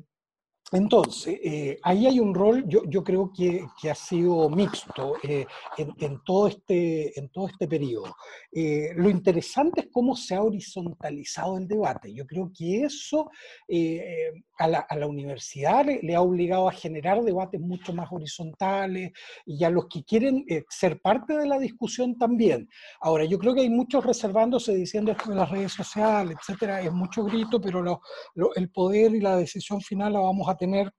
[0.70, 5.46] entonces, eh, ahí hay un rol, yo, yo creo que, que, ha sido mixto eh,
[5.78, 8.14] en, en, todo este, en todo este periodo.
[8.52, 12.12] Eh, lo interesante es cómo se ha horizontalizado el debate.
[12.12, 13.30] Yo creo que eso
[14.58, 19.12] a la, a, la, universidad le, le, ha obligado a generar debates mucho más horizontales
[19.46, 22.68] y a los que quieren ser parte de la discusión también.
[23.00, 26.92] Ahora, yo creo que hay muchos reservándose diciendo esto de las redes sociales, etcétera, es
[26.92, 28.02] mucho grito, pero lo,
[28.34, 30.92] lo, el poder y la decisión final la vamos a tener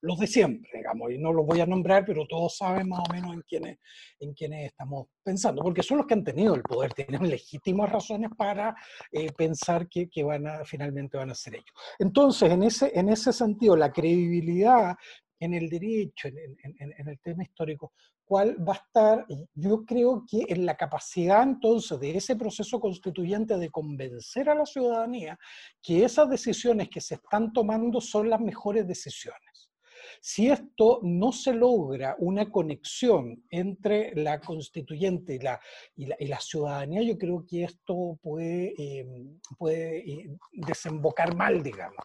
[0.00, 3.12] los de siempre, digamos, y no los voy a nombrar, pero todos saben más o
[3.12, 3.78] menos en quiénes,
[4.18, 8.74] en estamos pensando, porque son los que han tenido el poder, tienen legítimas razones para
[9.12, 11.72] eh, pensar que, que, van a, finalmente van a ser ellos.
[11.98, 14.96] Entonces, en ese, en ese sentido, la credibilidad
[15.44, 17.92] en el derecho, en, en, el tema histórico,
[18.24, 23.58] cuál va a estar, yo creo que en la capacidad entonces de ese proceso constituyente
[23.58, 25.36] de convencer a la ciudadanía
[25.82, 29.70] que esas decisiones que se están tomando son las mejores decisiones.
[30.20, 35.60] Si esto no se logra una conexión entre la constituyente y la,
[35.96, 39.06] y la, ciudadanía, yo creo que esto puede, eh,
[39.58, 42.04] puede eh, desembocar mal, digamos.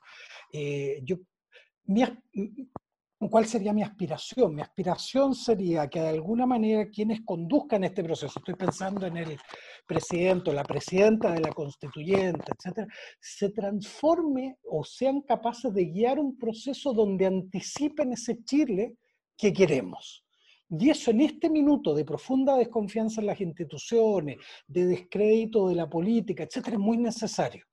[0.51, 1.17] Eh, yo,
[1.85, 2.03] mi,
[3.19, 4.53] ¿Cuál sería mi aspiración?
[4.53, 9.39] Mi aspiración sería que de alguna manera quienes conduzcan este proceso, estoy pensando en el
[9.87, 12.87] presidente o la presidenta de la constituyente, etcétera,
[13.19, 18.97] se transforme o sean capaces de guiar un proceso donde anticipen ese Chile
[19.35, 20.23] que queremos.
[20.69, 24.37] Y eso en este minuto de profunda desconfianza en las instituciones,
[24.67, 27.65] de descrédito de la política, etcétera, es muy necesario.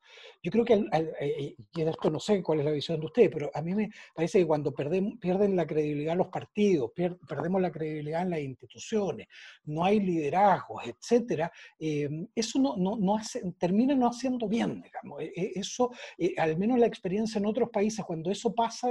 [0.44, 0.74] Yo creo que,
[1.20, 4.40] eh, y no sé cuál es la visión de ustedes, pero a mí me parece
[4.40, 9.26] que cuando pierden la credibilidad los partidos, perdemos la credibilidad en las instituciones,
[9.64, 15.22] no hay liderazgos, etcétera, eh, eso no, no, no hace, termina no haciendo bien, digamos.
[15.22, 18.90] E, e, eso, eh, al menos la experiencia en otros países, cuando eso pasa,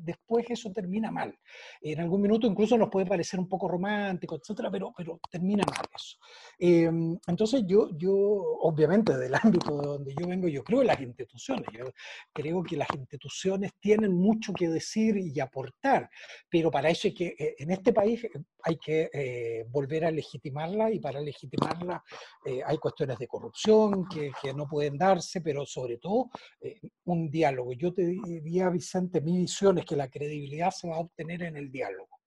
[0.00, 1.34] después eso termina mal.
[1.80, 5.86] En algún minuto incluso nos puede parecer un poco romántico, etcétera, pero, pero termina mal
[5.96, 6.18] eso.
[7.26, 8.12] entonces yo, yo,
[8.60, 11.66] obviamente, del ámbito de donde yo vengo, yo creo las instituciones.
[11.72, 11.92] Yo
[12.32, 16.08] creo que las instituciones tienen mucho que decir y aportar,
[16.48, 18.30] pero para eso hay que, eh, en este país eh,
[18.62, 22.02] hay que eh, volver a legitimarla y para legitimarla
[22.66, 26.30] hay cuestiones de corrupción que, que, no pueden darse, pero sobre todo
[27.04, 27.72] un diálogo.
[27.72, 31.56] Yo te diría, Vicente, mi visión es que la credibilidad se va a obtener en
[31.56, 32.19] el diálogo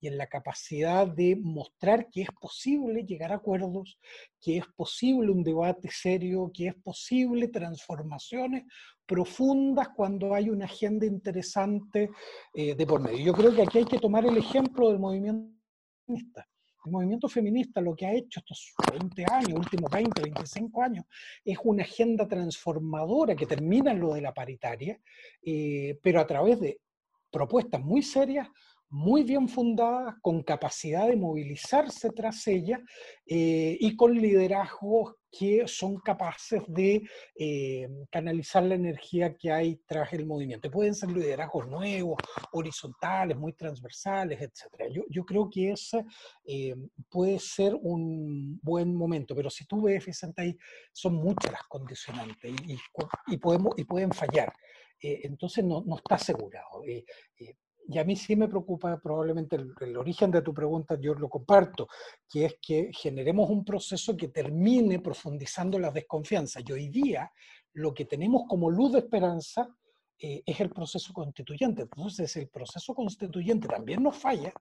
[0.00, 3.98] y en la capacidad de mostrar que es posible llegar a acuerdos,
[4.40, 8.64] que es posible un debate serio, que es posible transformaciones
[9.06, 12.10] profundas cuando hay una agenda interesante
[12.54, 13.18] eh, de por medio.
[13.18, 15.52] Yo creo que aquí hay que tomar el ejemplo del movimiento
[16.06, 16.46] feminista.
[16.86, 21.04] El movimiento feminista lo que ha hecho estos 20 años, últimos 20, 25 años,
[21.44, 24.98] es una agenda transformadora que termina en lo de la paritaria,
[25.42, 26.80] eh, pero a través de
[27.30, 28.48] propuestas muy serias,
[28.90, 32.80] muy bien fundadas, con capacidad de movilizarse tras ella
[33.24, 40.12] eh, y con liderazgos que son capaces de eh, canalizar la energía que hay tras
[40.12, 40.68] el movimiento.
[40.72, 42.18] Pueden ser liderazgos nuevos,
[42.50, 44.90] horizontales, muy transversales, etc.
[44.92, 46.04] Yo, yo creo que ese
[46.44, 46.74] eh,
[47.08, 50.58] puede ser un buen momento, pero si tú ves, Vicente, ahí
[50.92, 52.76] son muchas las condicionantes y,
[53.28, 54.52] y, podemos, y pueden fallar.
[55.00, 56.82] entonces no, no está asegurado
[57.88, 61.88] y a mí sí me preocupa probablemente el, origen de tu pregunta, yo lo comparto,
[62.28, 66.62] que es que generemos un proceso que termine profundizando las desconfianzas.
[66.66, 67.32] Y hoy día
[67.72, 69.68] lo que tenemos como luz de esperanza
[70.18, 71.82] eh, es el proceso constituyente.
[71.82, 74.52] Entonces, el proceso constituyente también nos falla.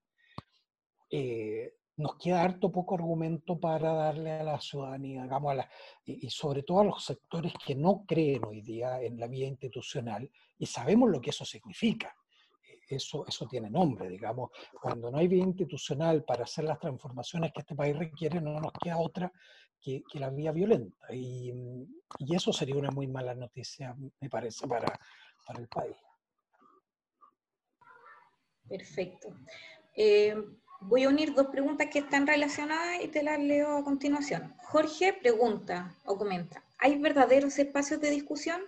[1.11, 5.69] Eh, nos queda harto poco argumento para darle a la ciudadanía, digamos, a la,
[6.05, 10.31] y, sobre todo a los sectores que no creen hoy día en la vía institucional,
[10.57, 12.15] y sabemos lo que eso significa
[12.95, 14.51] eso, eso tiene nombre, digamos.
[14.81, 18.73] Cuando no hay vía institucional para hacer las transformaciones que este país requiere, no nos
[18.73, 19.31] queda otra
[19.81, 21.13] que, que la vía violenta.
[21.13, 21.51] Y,
[22.19, 24.87] y, eso sería una muy mala noticia, me parece, para,
[25.45, 25.95] para el país.
[28.67, 29.35] Perfecto.
[29.95, 30.35] Eh,
[30.81, 34.55] voy a unir dos preguntas que están relacionadas y te las leo a continuación.
[34.63, 38.61] Jorge pregunta o comenta, ¿hay verdaderos espacios de discusión?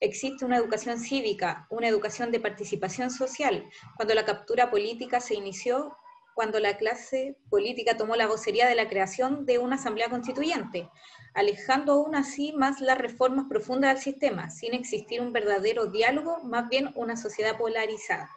[0.00, 3.68] Existe una educación cívica, una educación de participación social.
[3.96, 5.96] Cuando la captura política se inició,
[6.34, 10.90] cuando la clase política tomó la vocería de la creación de una asamblea constituyente,
[11.34, 16.68] alejando aún así más las reformas profundas del sistema, sin existir un verdadero diálogo, más
[16.68, 18.30] bien una sociedad polarizada.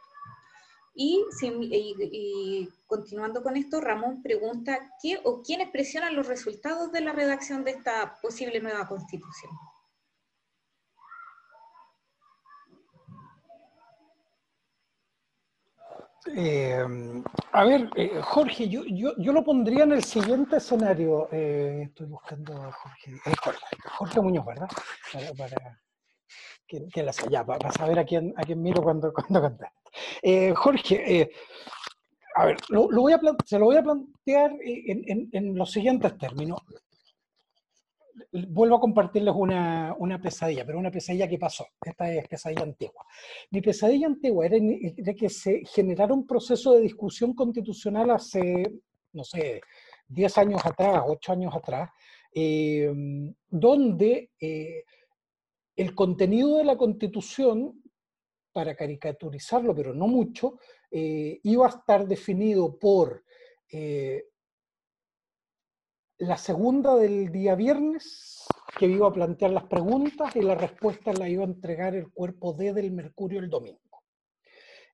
[0.96, 7.64] Y, continuando con esto, Ramón pregunta, ¿qué o quiénes presionan los resultados de la redacción
[7.64, 9.52] de esta posible nueva constitución?
[16.36, 16.86] Eh,
[17.54, 21.30] a ver, eh, Jorge, yo, yo, yo, lo pondría en el siguiente escenario.
[21.32, 23.12] Eh, estoy buscando a Jorge,
[23.98, 24.68] Jorge Muñoz, ¿verdad?
[25.14, 25.82] Para, para
[26.68, 29.80] que, la ya, para, saber a quién, a quién miro cuando, cuando contesto.
[30.56, 31.32] Jorge,
[32.36, 36.18] a ver, lo, voy a, se lo voy a plantear en, en, en los siguientes
[36.18, 36.62] términos
[38.32, 41.66] vuelvo a compartirles una, una, pesadilla, pero una pesadilla que pasó.
[41.82, 43.06] Esta es pesadilla antigua.
[43.52, 44.58] Mi pesadilla antigua era,
[45.14, 48.64] que se generara un proceso de discusión constitucional hace,
[49.14, 49.62] no sé,
[50.08, 51.90] 10 años atrás, 8 años atrás,
[52.34, 52.92] eh,
[53.48, 54.84] donde eh,
[55.76, 57.82] el contenido de la constitución,
[58.52, 60.60] para caricaturizarlo, pero no mucho,
[60.92, 63.24] eh, iba a estar definido por
[66.20, 68.46] la segunda del día viernes,
[68.78, 72.54] que iba a plantear las preguntas y la respuesta la iba a entregar el cuerpo
[72.54, 73.80] D del Mercurio el domingo.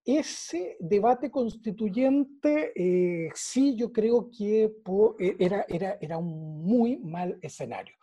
[0.04, 4.72] Ese debate constituyente, eh, sí, yo creo que
[5.20, 7.96] e, era, era, era un muy mal escenario.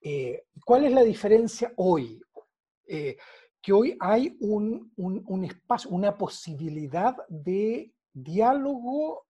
[0.00, 2.20] Eh, ¿Cuál es la diferencia hoy?
[2.86, 3.16] Eh,
[3.60, 9.26] que hoy hay un, un, un espacio, una posibilidad de diálogo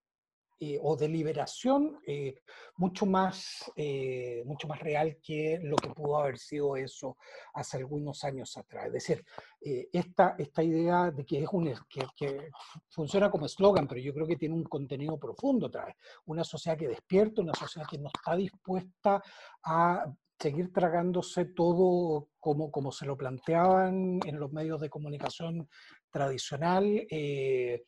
[0.61, 2.35] eh, o deliberación eh,
[2.77, 7.17] mucho, más, eh, mucho más real que lo que pudo haber sido eso
[7.55, 8.87] hace algunos años atrás.
[8.87, 9.25] Es decir,
[9.61, 12.51] esta, esta idea de que, es un, que, que
[12.89, 15.95] funciona como eslogan, pero yo creo que tiene un contenido profundo otra
[16.27, 19.23] Una sociedad que despierta, una sociedad que no está dispuesta
[19.63, 25.69] a seguir tragándose todo como, como se lo planteaban en los medios de comunicación
[26.11, 27.07] tradicional.
[27.11, 27.83] Eh,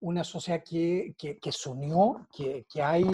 [0.00, 3.04] una sociedad que, que, se unió, que, que, hay,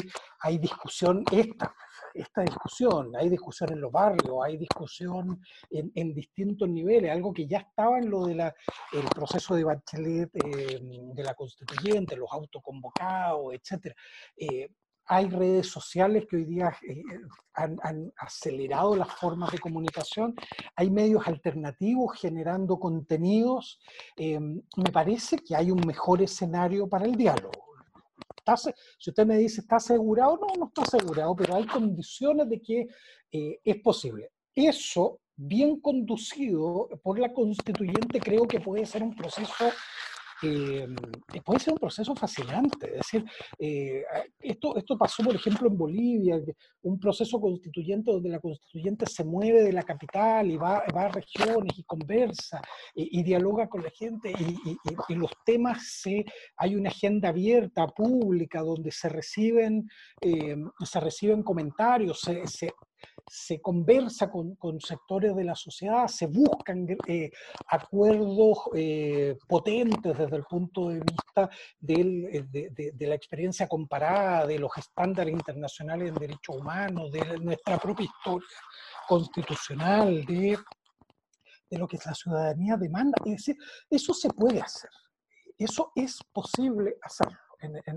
[0.41, 1.75] hay discusión, esta,
[2.15, 7.47] esta discusión, hay discusión en los barrios, hay discusión en, en distintos niveles, algo que
[7.47, 13.55] ya estaba en lo del el proceso de Bachelet, eh, de la constituyente, los autoconvocados,
[13.55, 13.95] etc.
[15.07, 17.03] hay redes sociales que hoy día eh,
[17.55, 20.35] han, acelerado las formas de comunicación,
[20.75, 23.81] hay medios alternativos generando contenidos.
[24.17, 27.53] Eh, me parece que hay un mejor escenario para el diálogo.
[28.99, 30.39] si usted me dice, ¿está asegurado?
[30.39, 32.87] No, no está asegurado, pero hay condiciones de que
[33.33, 34.31] eh, es posible.
[34.55, 39.71] Eso, bien conducido por la constituyente, creo que puede ser un proceso
[40.43, 40.87] eh,
[41.45, 42.89] puede ser un proceso fascinante.
[42.91, 43.25] Es decir,
[43.59, 44.05] eh,
[44.41, 46.41] esto, esto pasó, por ejemplo, en Bolivia,
[46.83, 51.09] un proceso constituyente donde la constituyente se mueve de la capital y va, va a
[51.09, 52.61] regiones y conversa
[52.95, 56.25] y, dialoga con la gente y, los temas, se,
[56.57, 59.89] hay una agenda abierta, pública, donde se reciben,
[60.21, 62.73] eh, se reciben comentarios, se
[63.29, 67.31] se conversa con, sectores de la sociedad, se buscan eh,
[67.69, 71.51] acuerdos eh, potentes desde el punto de vista
[71.87, 72.45] eh,
[72.93, 78.49] de, la experiencia comparada, de los estándares internacionales en derechos humanos, de nuestra propia historia
[79.09, 80.59] constitucional, de,
[81.71, 83.17] de lo que la ciudadanía demanda.
[83.25, 83.57] Es decir,
[83.91, 84.91] eso se puede hacer,
[85.59, 87.46] eso es posible hacerlo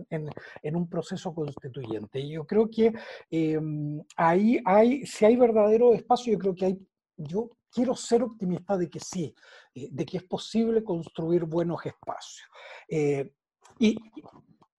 [0.10, 2.20] en, un proceso constituyente.
[2.20, 2.94] Y yo creo que
[3.30, 6.80] em, ahí hay, si hay verdadero espacio, yo creo que hay,
[7.18, 9.34] yo quiero ser optimista de que sí,
[9.74, 12.48] eh, de que es posible construir buenos espacios.
[12.88, 13.32] Eh,
[13.80, 13.98] y,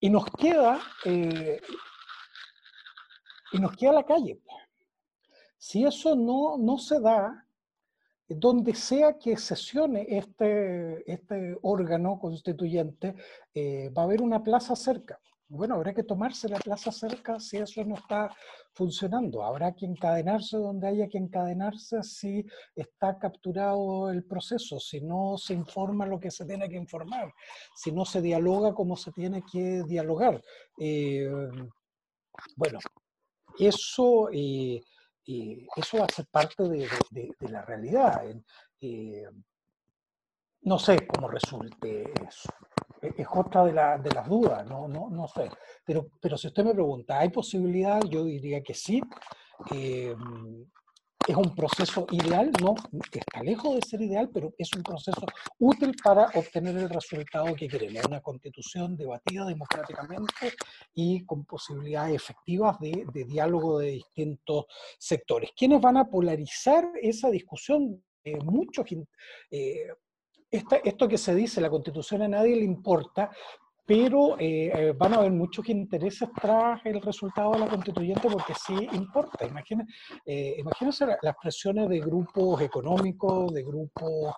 [0.01, 1.61] y, nos queda, eh,
[3.53, 4.41] y nos queda la calle.
[5.57, 7.47] Si eso no, no se da,
[8.31, 13.17] donde sea que sesione este, este órgano constituyente,
[13.53, 15.19] eh, va a haber una plaza cerca.
[15.49, 18.33] Bueno, habrá que tomarse la plaza cerca si eso no está
[18.73, 19.43] funcionando.
[19.43, 25.55] Habrá que encadenarse donde haya que encadenarse si está capturado el proceso, si no se
[25.55, 27.35] informa lo que se tiene que informar,
[27.75, 30.41] si no se dialoga como se tiene que dialogar.
[30.79, 31.29] Eh,
[32.57, 32.79] bueno,
[33.59, 34.29] eso...
[34.33, 34.81] Eh,
[35.77, 36.89] eso va a ser parte de,
[37.41, 38.23] la realidad.
[38.81, 39.27] Eh,
[40.63, 42.53] no sé cómo resulte eso.
[43.01, 45.51] E, es otra de, las dudas, no, no, no sé.
[45.85, 48.01] Pero, pero si usted me pregunta, ¿hay posibilidad?
[48.03, 49.01] Yo diría que sí.
[49.73, 50.15] Eh,
[51.31, 52.51] ¿Es un proceso ideal?
[52.61, 52.75] No,
[53.13, 55.25] está lejos de ser ideal, pero es un proceso
[55.61, 60.53] útil para obtener el resultado que queremos, una constitución debatida democráticamente
[60.93, 64.65] y con posibilidades efectivas de, diálogo de distintos
[64.99, 65.51] sectores.
[65.57, 68.03] ¿Quiénes van a polarizar esa discusión?
[68.25, 68.87] Eh, muchos,
[69.53, 69.87] eh,
[70.51, 73.31] esto que se dice, la constitución a nadie le importa,
[73.87, 78.55] pero eh, eh, van a haber muchos intereses tras el resultado de la constituyente porque
[78.55, 79.47] sí importa.
[79.47, 79.93] Imagínense,
[80.25, 84.35] eh, imagínense las presiones de grupos económicos, de grupos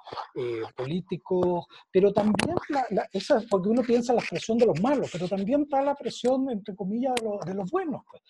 [0.77, 5.29] políticos, pero también, la, esa, porque uno piensa en la presión de los malos, pero
[5.29, 7.15] también está la presión, entre comillas,
[7.45, 8.03] de, los buenos.
[8.11, 8.23] Pues.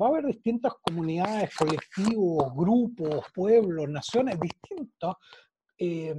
[0.00, 5.16] va a haber distintas comunidades, colectivos, grupos, pueblos, naciones distintos
[5.78, 6.14] eh,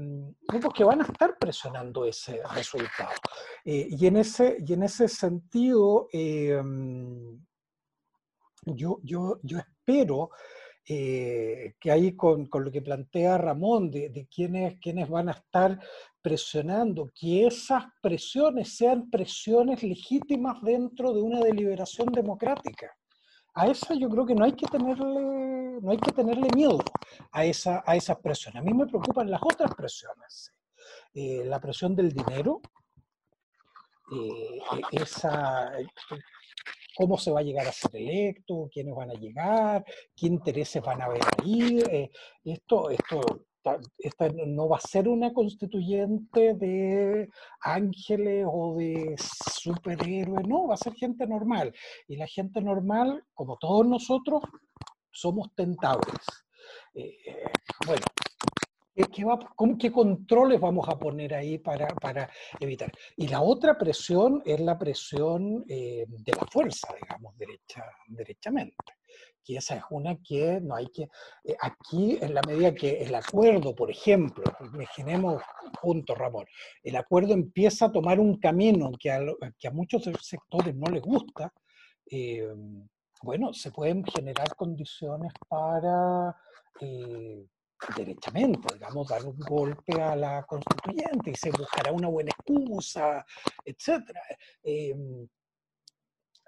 [0.48, 3.12] grupos que van a estar presionando ese resultado.
[3.66, 6.62] Eh, y, en ese, y en ese sentido, eh,
[8.66, 10.30] yo, yo, yo espero
[10.88, 15.80] eh, que ahí con, con, lo que plantea Ramón, de, de quienes van a estar
[16.22, 22.96] presionando, que esas presiones sean presiones legítimas dentro de una deliberación democrática
[23.60, 26.80] a esa yo creo que no hay que tenerle, no hay que tenerle miedo
[27.32, 28.62] a, esa, a esas presiones.
[28.62, 30.54] A mí me preocupan las otras presiones.
[31.14, 32.62] Eh, la presión del dinero,
[34.14, 34.60] eh,
[34.94, 35.74] esa,
[36.96, 39.84] cómo se va a llegar a ser electo, quiénes van a llegar,
[40.16, 41.82] qué intereses van a haber ahí.
[41.92, 42.12] Eh,
[42.46, 43.48] esto, esto
[43.98, 47.30] esta no va a ser una constituyente de
[47.62, 51.74] ángeles o de superhéroes, no, va a ser gente normal.
[52.08, 54.44] Y la gente normal, como todos nosotros,
[55.12, 56.26] somos tentables.
[56.94, 57.16] Eh,
[57.86, 58.06] bueno,
[59.08, 61.88] ¿Qué, controles vamos a poner ahí para,
[62.60, 62.92] evitar?
[63.16, 68.76] Y la otra presión es la presión eh, de la fuerza, digamos, derecha, derechamente.
[69.42, 71.04] Que esa es una que no hay que...
[71.46, 74.44] Eh, aquí, en la medida que el acuerdo, por ejemplo,
[74.74, 75.42] imaginemos
[75.80, 76.46] juntos, Ramón,
[76.84, 79.22] el acuerdo empieza a tomar un camino que a,
[79.58, 81.54] que a muchos sectores no les gusta,
[82.12, 82.54] eh,
[83.22, 86.36] bueno, se pueden generar condiciones para
[87.96, 93.26] derechamente, digamos, dar un golpe a la constituyente y se buscará una buena excusa,
[93.66, 94.04] etc.
[94.64, 95.28] Em,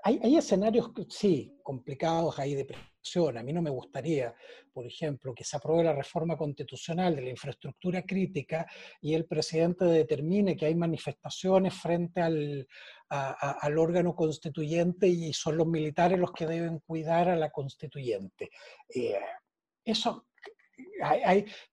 [0.03, 3.37] hay, escenarios, sí, complicados, hay de presión.
[3.37, 4.33] A mí no me gustaría,
[4.73, 8.65] por ejemplo, que se apruebe la reforma constitucional de la infraestructura crítica
[8.99, 12.67] y el presidente determine que hay manifestaciones frente al,
[13.09, 18.49] al órgano constituyente y son los militares los que deben cuidar a la constituyente.
[18.89, 19.19] Eh,
[19.83, 20.27] eso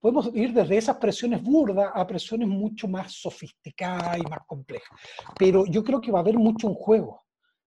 [0.00, 4.88] podemos ir desde esas presiones burdas a presiones mucho más sofisticadas y más complejas.
[5.38, 7.22] Pero yo creo que va a haber mucho en juego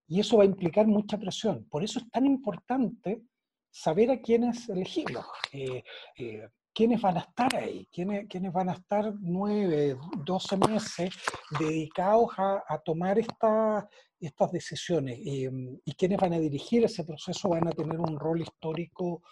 [0.06, 1.66] y eso va a implicar mucha presión.
[1.70, 3.22] Por eso es tan importante
[3.70, 5.82] saber a quiénes elegimos, eh,
[6.18, 11.14] eh, quiénes van a estar ahí, quiénes, quiénes, van a estar nueve, doce meses
[11.58, 13.88] dedicados a, tomar esta,
[14.20, 15.50] estas decisiones eh,
[15.84, 19.22] y quiénes van a dirigir ese proceso van a tener un rol histórico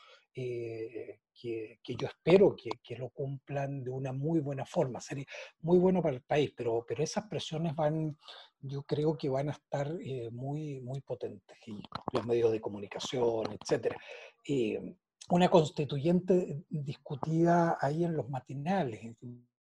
[1.41, 5.01] que, yo espero que, que, lo cumplan de una muy buena forma.
[5.01, 5.25] Sería
[5.63, 8.17] muy bueno para el país, pero, pero esas presiones van,
[8.61, 11.57] yo creo que van a estar eh, muy, muy potentes.
[12.13, 13.95] Los medios de comunicación, etc.
[14.47, 14.97] Eh,
[15.31, 19.01] una constituyente discutida ahí en los matinales,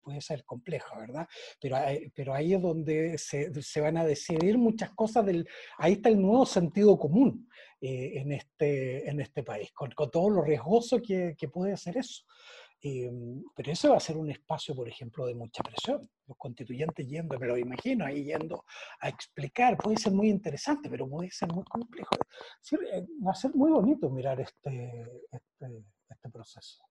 [0.04, 1.26] puede ser compleja, ¿verdad?
[1.60, 1.78] Pero,
[2.14, 5.48] pero ahí es donde se, se, van a decidir muchas cosas, del,
[5.78, 7.48] ahí está el nuevo sentido común
[7.80, 11.96] eh, en, este, en este país, con, con todo lo riesgoso que, que puede ser
[11.96, 12.24] eso.
[12.86, 13.10] Eh,
[13.56, 16.06] pero eso va a ser un espacio, por ejemplo, de mucha presión.
[16.26, 18.66] Los constituyentes yendo, me lo imagino, ahí yendo
[19.00, 22.14] a explicar, puede ser muy interesante, pero puede ser muy complejo.
[22.92, 26.84] Eh, va a ser muy bonito mirar este, este, este proceso.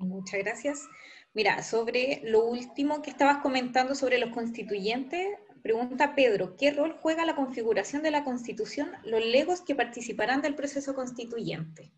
[0.00, 0.88] Muchas gracias.
[1.34, 5.28] Mira, sobre lo último que estabas comentando sobre los constituyentes,
[5.62, 10.54] pregunta Pedro, ¿qué rol juega la configuración de la constitución los legos que participarán del
[10.54, 11.92] proceso constituyente?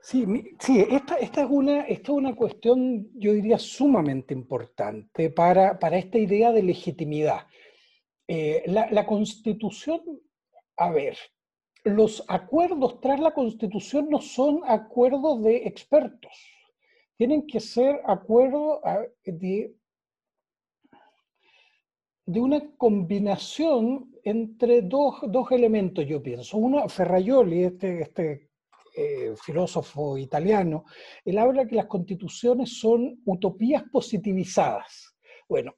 [0.00, 0.24] Sí,
[0.60, 6.16] sí esta, es una, esta es una cuestión, yo diría, sumamente importante para, para esta
[6.16, 7.46] idea de legitimidad.
[8.26, 10.00] Eh, la, la constitución,
[10.76, 11.18] a ver,
[11.84, 16.32] los acuerdos tras la Constitución no son acuerdos de expertos,
[17.16, 19.74] tienen que ser acuerdos ah, de,
[22.26, 26.58] una combinación entre dos, dos, elementos, yo pienso.
[26.58, 28.50] Uno, Ferraioli, este, este
[28.96, 30.84] eh, filósofo italiano,
[31.24, 35.16] él habla que las constituciones son utopías positivizadas.
[35.48, 35.74] Bueno,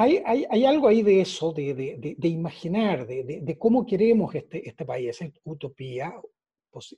[0.00, 6.14] hay, algo ahí de eso, de, imaginar, de, cómo queremos este, este país, esa utopía,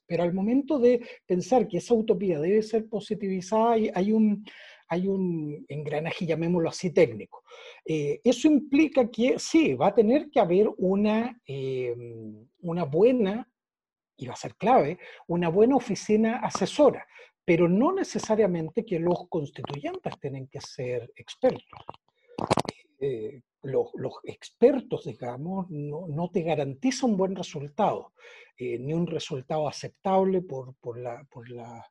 [0.06, 4.44] pero al momento de pensar que esa utopía debe ser positivizada, hay, un,
[4.86, 7.42] hay un engranaje, llamémoslo así, técnico.
[7.86, 11.96] Eh, eso implica que sí, va a tener que haber una, eh,
[12.60, 13.48] una buena,
[14.18, 17.06] y va a ser clave, una buena oficina asesora,
[17.46, 21.80] pero no necesariamente que los constituyentes tienen que ser expertos.
[23.00, 23.90] Eh, los,
[24.24, 28.12] expertos, digamos, no, te garantiza un buen resultado,
[28.56, 31.86] eh, ni un resultado aceptable por, por, la, por, la,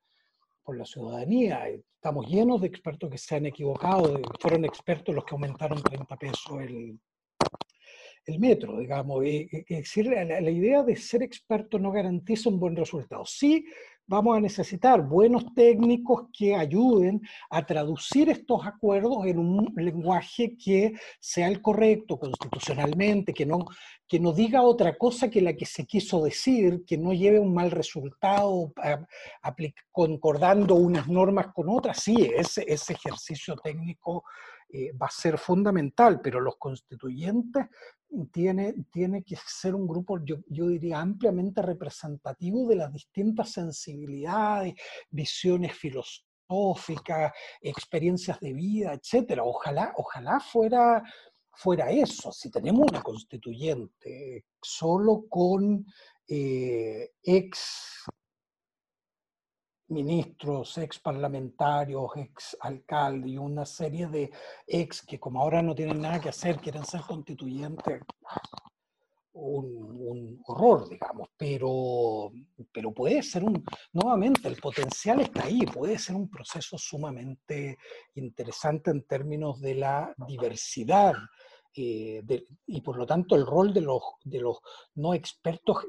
[0.64, 1.68] por la ciudadanía.
[1.70, 6.62] Estamos llenos de expertos que se han equivocado, fueron expertos los que aumentaron 30 pesos
[6.62, 6.99] el,
[8.26, 9.24] el metro, digamos.
[9.26, 13.26] Es decir, la, la, idea de ser experto no garantiza un buen resultado.
[13.26, 13.66] Sí
[14.10, 20.93] vamos a necesitar buenos técnicos que ayuden a traducir estos acuerdos en un lenguaje que
[21.20, 23.60] sea el correcto constitucionalmente, que no,
[24.07, 27.53] que no diga otra cosa que la que se quiso decir, que no lleve un
[27.53, 28.74] mal resultado
[29.91, 32.01] concordando unas normas con otras.
[32.01, 34.24] Sí, ese, ese ejercicio técnico
[34.72, 37.65] eh, va a ser fundamental, pero los constituyentes
[38.32, 44.76] tiene, tiene que ser un grupo, yo, yo, diría, ampliamente representativo de las distintas sensibilidades,
[45.09, 49.39] visiones filosóficas, experiencias de vida, etc.
[49.43, 51.03] Ojalá, ojalá fuera,
[51.51, 52.32] fuera eso.
[52.32, 55.86] Si tenemos una constituyente solo con
[56.28, 58.03] eh, ex
[59.89, 64.31] ministros, ex parlamentarios, ex alcaldes y una serie de
[64.67, 68.01] ex que como ahora no tienen nada que hacer, quieren ser constituyentes.
[69.33, 72.31] un, horror, digamos, pero,
[72.71, 73.63] pero puede ser un,
[73.93, 77.77] nuevamente, el potencial está ahí, puede ser un proceso sumamente
[78.15, 81.13] interesante en términos de la diversidad
[81.82, 84.57] eh, y por lo tanto el rol de los, de los
[84.95, 85.86] no expertos,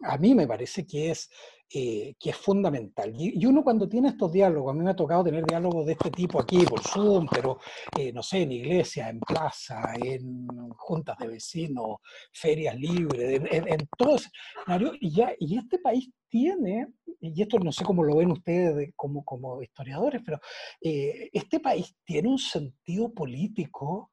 [0.00, 1.28] a mí me parece que es,
[1.74, 3.12] eh, que es fundamental.
[3.18, 6.10] Y, uno cuando tiene estos diálogos, a mí me ha tocado tener diálogos de este
[6.10, 7.58] tipo aquí por Zoom, pero
[7.98, 11.98] eh, no sé, en iglesia, en plaza, en juntas de vecinos,
[12.32, 16.88] ferias libres, en, todo ese escenario, y, y este país tiene,
[17.20, 20.40] y esto no sé cómo lo ven ustedes como, como historiadores, pero
[20.80, 24.12] este país tiene un sentido político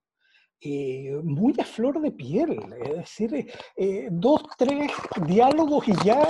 [0.65, 4.91] eh, muy a flor de piel, es decir, eh, dos, tres
[5.27, 6.21] diálogos y ya,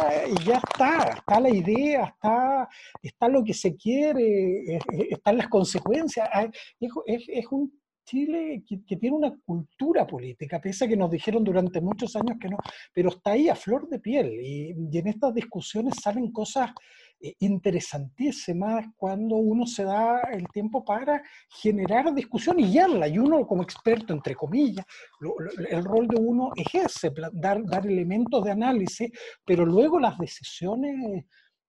[0.46, 2.68] ya está, está la idea, está,
[3.02, 4.80] está lo que se quiere,
[5.10, 6.28] están las consecuencias.
[6.80, 7.72] Es, es un
[8.06, 12.38] Chile que, que, tiene una cultura política, pese a que nos dijeron durante muchos años
[12.40, 12.58] que no,
[12.94, 16.72] pero está ahí a flor de piel y, y en estas discusiones salen cosas
[17.40, 23.08] interesantísimas cuando uno se da el tiempo para generar discusión y guiarla.
[23.08, 24.86] Y uno como experto, entre comillas,
[25.70, 29.12] el rol de uno es ese, dar, dar elementos de análisis,
[29.46, 31.26] pero luego las decisiones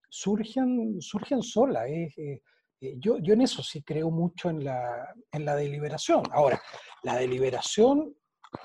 [0.09, 1.87] surgen, surgen solas.
[1.89, 2.41] Eh,
[2.99, 6.23] yo, yo en eso sí creo mucho en la, en la deliberación.
[6.33, 6.61] Ahora,
[7.03, 8.15] la deliberación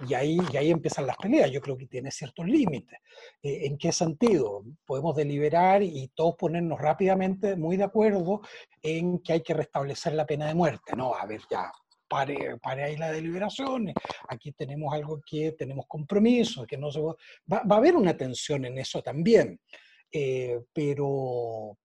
[0.08, 1.52] y ahí, y ahí empiezan las peleas.
[1.52, 3.00] Yo creo que tiene ciertos límites.
[3.42, 4.64] Eh, ¿En qué sentido?
[4.86, 8.42] Podemos deliberar y todos ponernos rápidamente muy de acuerdo
[8.82, 10.96] en que hay que restablecer la pena de muerte.
[10.96, 11.72] No, a ver, ya,
[12.10, 13.94] pare, pare ahí la deliberación,
[14.28, 17.16] aquí tenemos algo que tenemos compromiso, que no se va,
[17.52, 19.60] va, a haber una tensión en eso también,
[20.12, 21.78] eh, pero,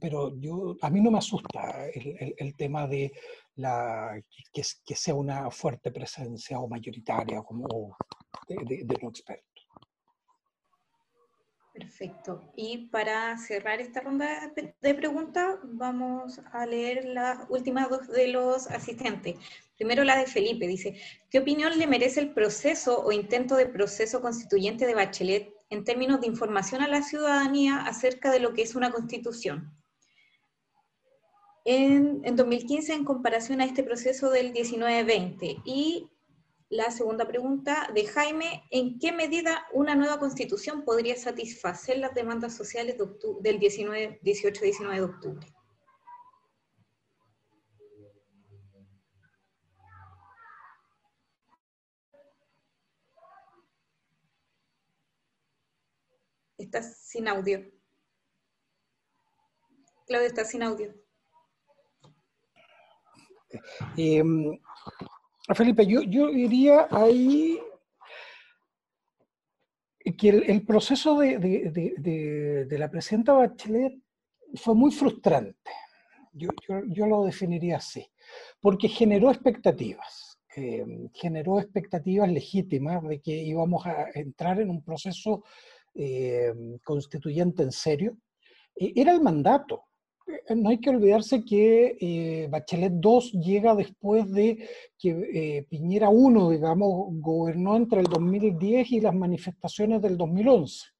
[0.00, 3.12] pero yo, a mí no me asusta el, el tema de
[4.52, 7.96] que, sea una fuerte presencia o mayoritaria como
[8.48, 9.56] de, de, de los expertos.
[11.76, 12.42] Perfecto.
[12.56, 14.50] Y para cerrar esta ronda
[14.80, 19.36] de preguntas, vamos a leer las últimas dos de los asistentes.
[19.76, 20.98] Primero la de Felipe, dice,
[21.28, 26.22] ¿qué opinión le merece el proceso o intento de proceso constituyente de Bachelet en términos
[26.22, 29.70] de información a la ciudadanía acerca de lo que es una constitución?
[31.66, 35.62] En, 2015 en comparación a este proceso del 19-20?
[35.64, 36.08] Y
[36.68, 42.54] la segunda pregunta de Jaime, ¿en qué medida una nueva constitución podría satisfacer las demandas
[42.56, 45.46] sociales del 18-19 de octubre?
[56.58, 57.70] Estás sin audio.
[60.06, 61.05] Claudia, estás sin audio.
[63.96, 64.22] Eh,
[65.54, 67.58] Felipe, yo, yo diría ahí
[70.18, 73.94] que el, proceso de, la presidenta Bachelet
[74.54, 75.70] fue muy frustrante.
[76.32, 78.06] Yo, lo definiría así,
[78.60, 80.84] porque generó expectativas, eh,
[81.14, 85.44] generó expectativas legítimas de que íbamos a entrar en un proceso
[85.94, 86.52] eh,
[86.84, 88.18] constituyente en serio.
[88.74, 89.85] era el mandato,
[90.54, 94.68] no hay que olvidarse que eh, Bachelet 2 llega después de
[94.98, 100.95] que eh, Piñera 1, digamos, gobernó entre el 2010 y las manifestaciones del 2011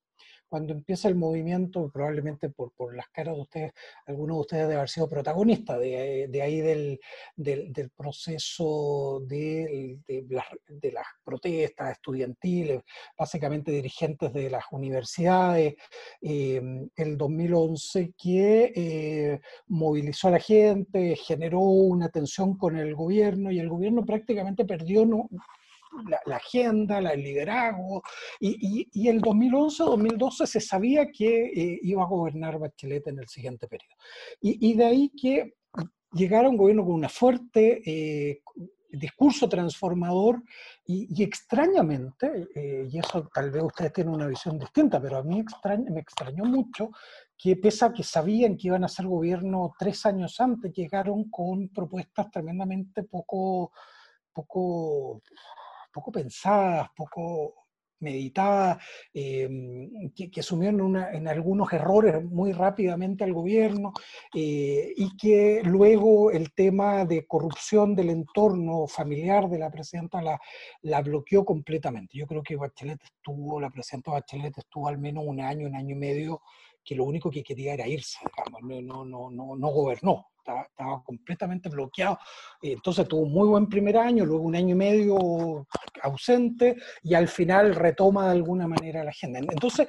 [0.49, 3.73] cuando empieza el movimiento, probablemente por, por las caras de ustedes,
[4.07, 7.01] algunos de ustedes deben haber sido protagonistas de, de ahí del,
[7.37, 12.83] del, proceso de, de, las protestas estudiantiles,
[13.19, 15.75] básicamente dirigentes de las universidades,
[16.21, 23.51] eh, el 2011 que eh, movilizó a la gente, generó una tensión con el gobierno
[23.51, 25.29] y el gobierno prácticamente perdió no,
[26.27, 28.03] la, agenda, el liderazgo,
[28.41, 33.67] y, y, el 2011-2012 se sabía que eh, iba a gobernar Bachelet en el siguiente
[33.67, 33.95] periodo.
[34.41, 35.55] Y, y de ahí que
[36.13, 38.43] llegara un gobierno con una fuerte eh,
[38.91, 40.43] discurso transformador
[40.87, 45.45] y, extrañamente, eh, y eso tal vez ustedes tienen una visión distinta, pero a mí
[45.91, 46.91] me extrañó mucho
[47.37, 51.69] que pese a que sabían que iban a ser gobierno tres años antes, llegaron con
[51.69, 53.73] propuestas tremendamente poco,
[54.33, 55.23] poco
[55.97, 57.55] poco pensadas, poco
[58.01, 58.85] meditadas,
[59.15, 63.95] em, que, que, asumieron en algunos errores muy rápidamente al gobierno
[64.35, 70.39] eh, y que luego el tema de corrupción del entorno familiar de la presidenta la,
[70.83, 72.19] la, bloqueó completamente.
[72.19, 75.95] Yo creo que Bachelet estuvo, la presidenta Bachelet estuvo al menos un año, un año
[75.97, 76.43] y medio
[76.87, 78.19] que lo único que quería era irse,
[78.63, 82.19] no, no, no, no gobernó, estaba, completamente bloqueado.
[82.63, 85.67] Entonces tuvo un muy buen primer año, luego un año y medio
[86.03, 89.41] ausente y al final retoma de alguna manera la agenda.
[89.41, 89.89] Entonces,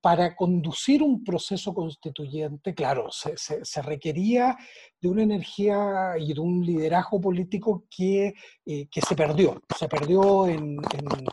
[0.00, 4.56] para conducir un proceso constituyente, claro, se, requería
[5.00, 8.34] de una energía y de un liderazgo político que,
[8.66, 9.60] eh, que se perdió.
[9.76, 11.26] Se perdió en, en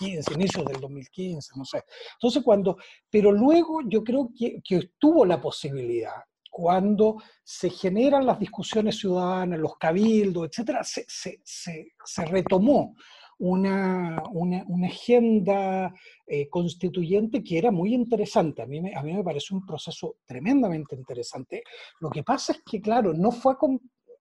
[0.00, 1.82] 2015, inicios del 2015, no sé.
[2.14, 2.76] Entonces, cuando,
[3.10, 9.58] pero luego yo creo que, que tuvo la posibilidad, cuando se generan las discusiones ciudadanas,
[9.58, 12.96] los cabildos, etcétera, se, se, se retomó
[13.40, 15.94] una, una, una agenda
[16.26, 18.62] eh, constituyente que era muy interesante.
[18.62, 21.62] A mí, me, a mí me parece un proceso tremendamente interesante.
[22.00, 23.56] Lo que pasa es que, claro, no, fue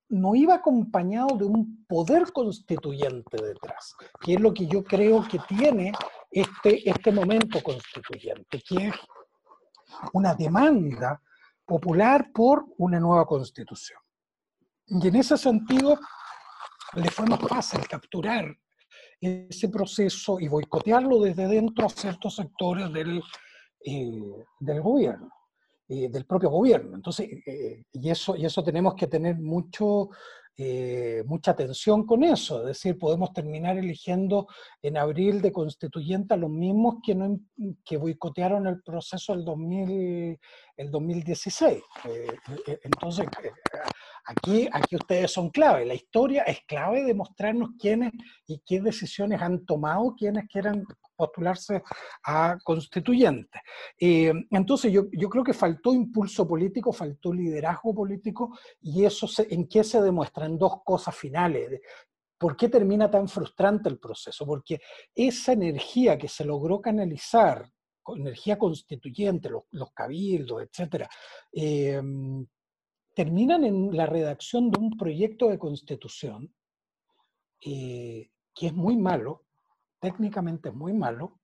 [0.09, 5.39] no iba acompañado de un poder constituyente detrás, que es lo que yo creo que
[5.47, 5.91] tiene
[6.31, 8.95] este, este momento constituyente, que es
[10.13, 11.21] una demanda
[11.65, 13.99] popular por una nueva constitución.
[14.87, 15.99] Y en ese sentido,
[16.95, 18.45] le fue más fácil capturar
[19.21, 23.21] ese proceso y boicotearlo desde dentro a ciertos sectores del,
[23.85, 25.29] eh, del gobierno,
[25.89, 26.95] eh, del propio gobierno.
[26.95, 30.09] Entonces, eh, y, eso, y eso tenemos que tener mucho,
[31.25, 34.45] mucha atención con eso, es decir, podemos terminar eligiendo
[34.81, 37.39] en abril de constituyente a los mismos que, no,
[37.85, 40.37] que boicotearon el proceso del 2000,
[40.79, 41.83] el 2016.
[42.83, 43.27] entonces,
[44.25, 45.85] Aquí, aquí ustedes son clave.
[45.85, 48.11] La historia es clave de mostrarnos quiénes
[48.45, 51.81] y qué decisiones han tomado quienes quieran postularse
[52.23, 53.59] a constituyentes.
[53.99, 59.67] Eh, entonces yo, yo, creo que faltó impulso político, faltó liderazgo político y eso en
[59.67, 61.81] qué se demuestra en dos cosas finales.
[62.37, 64.45] ¿Por qué termina tan frustrante el proceso?
[64.45, 64.79] Porque
[65.13, 67.69] esa energía que se logró canalizar,
[68.15, 71.09] energía constituyente, los, los cabildos, etcétera,
[71.51, 72.01] eh,
[73.13, 76.53] terminan en la redacción de un proyecto de constitución
[77.65, 79.45] eh, que es muy malo,
[79.99, 81.39] técnicamente es muy malo,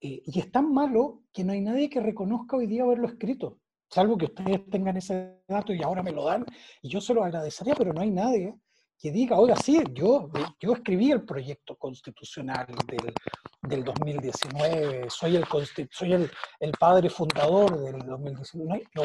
[0.00, 3.58] eh, y es tan malo que no hay nadie que reconozca hoy día haberlo escrito,
[3.90, 6.46] salvo que ustedes tengan ese dato y ahora me lo dan,
[6.82, 8.54] y yo se lo agradecería, pero no hay nadie
[8.98, 10.28] que diga, oiga, sí, yo,
[10.58, 13.14] yo escribí el proyecto constitucional del,
[13.62, 15.44] del 2019, soy el,
[15.92, 16.28] soy el,
[16.58, 19.02] el, padre fundador del 2019, no,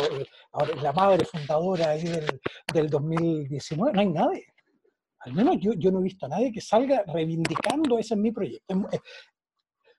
[0.53, 2.41] ahora la madre fundadora ahí del,
[2.73, 4.45] del, 2019, no hay nadie.
[5.19, 8.31] Al menos yo, yo no he visto a nadie que salga reivindicando ese en mi
[8.31, 8.75] proyecto.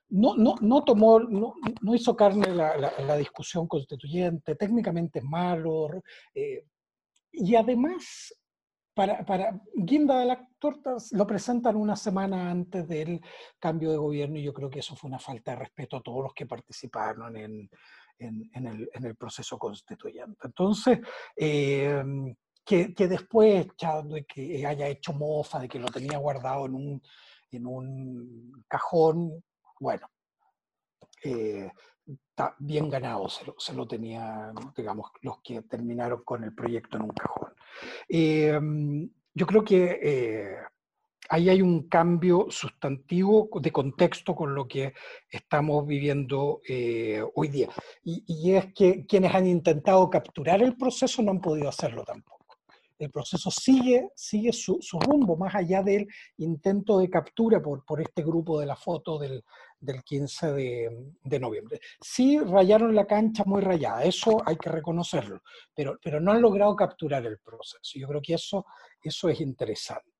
[0.09, 5.89] No, no, no tomó, no, no hizo carne la, la, discusión constituyente, técnicamente es malo,
[6.33, 6.65] eh,
[7.31, 8.33] y además
[8.95, 13.21] para, Guinda de las Tortas lo presentan una semana antes del
[13.59, 16.23] cambio de gobierno y yo creo que eso fue una falta de respeto a todos
[16.23, 17.69] los que participaron en,
[18.17, 20.47] el, proceso constituyente.
[20.47, 20.99] Entonces,
[21.35, 22.01] eh,
[22.65, 23.67] que, después,
[24.05, 27.01] de que haya hecho mofa, de que lo tenía guardado en un,
[27.51, 29.43] en un cajón,
[29.79, 30.07] bueno,
[31.23, 31.69] eh,
[32.07, 36.97] está bien ganado, se lo, se lo tenía, digamos, los que terminaron con el proyecto
[36.97, 37.53] en un cajón.
[38.07, 40.57] Em, yo creo que eh,
[41.29, 44.93] ahí hay un cambio sustantivo de contexto con lo que
[45.29, 47.69] estamos viviendo eh, hoy día.
[48.03, 52.35] Y, y, es que quienes han intentado capturar el proceso no han podido hacerlo tampoco.
[52.97, 58.01] El proceso sigue, sigue su, su rumbo, más allá del intento de captura por, por
[58.01, 59.43] este grupo de la foto del,
[59.79, 61.79] del 15 de, noviembre.
[62.01, 65.41] Sí rayaron la cancha muy rayada, eso hay que reconocerlo,
[65.73, 67.99] pero, pero no han logrado capturar el proceso.
[67.99, 68.65] Yo creo que eso,
[69.01, 70.11] eso es interesante.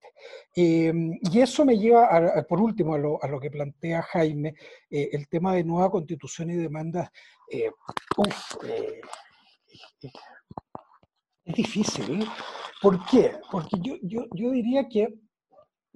[0.56, 4.56] Eh, y eso me lleva, a, por último, a lo, a lo, que plantea Jaime,
[4.90, 7.10] eh, el tema de nueva constitución y demandas.
[7.50, 7.70] Eh,
[11.46, 12.28] es difícil.
[12.82, 13.38] ¿Por qué?
[13.52, 15.14] Porque yo, yo, yo diría que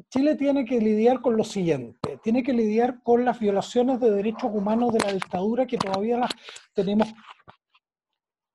[0.10, 4.50] Chile tiene que lidiar con lo siguiente, tiene que lidiar con las violaciones de derechos
[4.54, 6.32] humanos de la dictadura que todavía las
[6.74, 7.10] tenemos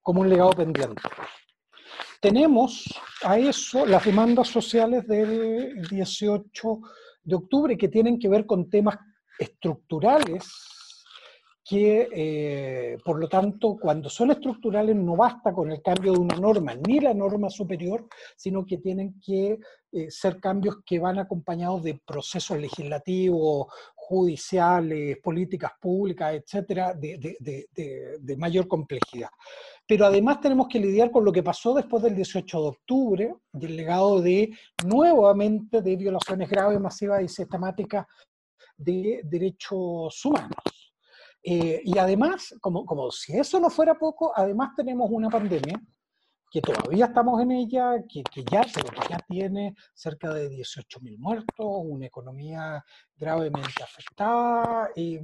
[0.00, 1.02] como un legado pendiente.
[2.20, 2.84] Tenemos
[3.22, 6.80] a eso las demandas sociales del 18
[7.24, 8.96] de octubre que tienen que ver con temas
[9.38, 10.73] estructurales
[11.64, 16.36] que, eh, por lo tanto, cuando son estructurales no basta con el cambio de una
[16.36, 18.06] norma, ni la norma superior,
[18.36, 19.58] sino que tienen que
[19.90, 28.36] eh, ser cambios que van acompañados de procesos legislativos, judiciales, políticas públicas, etcétera, de, de,
[28.36, 29.30] mayor complejidad.
[29.86, 33.76] Pero además tenemos que lidiar con lo que pasó después del 18 de octubre, del
[33.76, 34.50] legado de
[34.84, 38.06] nuevamente de violaciones graves, masivas y sistemáticas
[38.76, 40.73] de derechos humanos.
[41.46, 45.78] Eh, y además, como, como si eso no fuera poco, además tenemos una pandemia
[46.50, 48.64] que todavía estamos en ella, que, que ya,
[49.10, 52.82] ya tiene cerca de 18.000 muertos, una economía
[53.16, 55.18] gravemente afectada, y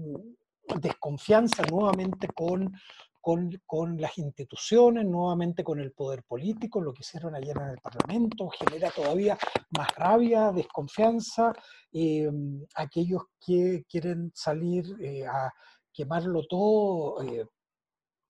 [0.81, 2.75] desconfianza nuevamente con,
[3.21, 7.79] con, con, las instituciones, nuevamente con el poder político, lo que hicieron ayer en el
[7.79, 9.39] Parlamento, genera todavía
[9.71, 11.53] más rabia, desconfianza,
[11.93, 12.29] eh,
[12.75, 15.53] aquellos que quieren salir eh, a
[15.93, 17.47] quemarlo todo, eh,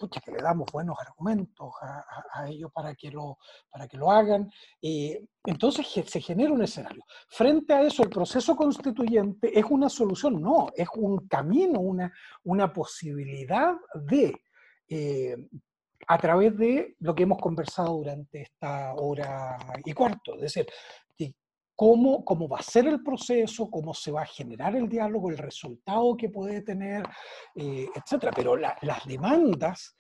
[0.09, 3.39] que le damos buenos argumentos a, ellos para que lo,
[3.71, 4.51] para que lo hagan.
[4.81, 7.05] Eh, entonces se genera un escenario.
[7.29, 12.13] Frente a eso, el proceso constituyente es una solución, no, es un camino, una,
[12.45, 14.35] una posibilidad de,
[14.89, 15.37] eh,
[16.07, 20.67] a través de lo que hemos conversado durante esta hora y cuarto, es decir,
[21.81, 25.39] Cómo, cómo, va a ser el proceso, cómo se va a generar el diálogo, el
[25.39, 27.03] resultado que puede tener,
[27.55, 28.33] eh, etcétera.
[28.37, 29.97] Pero las demandas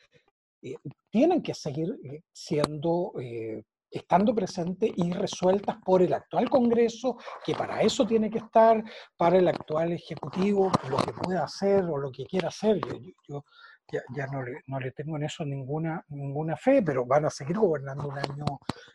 [0.60, 0.74] eh,
[1.08, 7.16] tienen que seguir eh, siendo, eh, estando presentes y resueltas por el actual Congreso,
[7.46, 8.84] que para eso tiene que estar,
[9.16, 12.78] para el actual Ejecutivo, lo que pueda hacer o lo que quiera hacer.
[13.26, 13.42] yo
[13.90, 17.58] ya, no, le, no, le, tengo en eso ninguna, ninguna fe, pero van a seguir
[17.58, 18.44] gobernando un año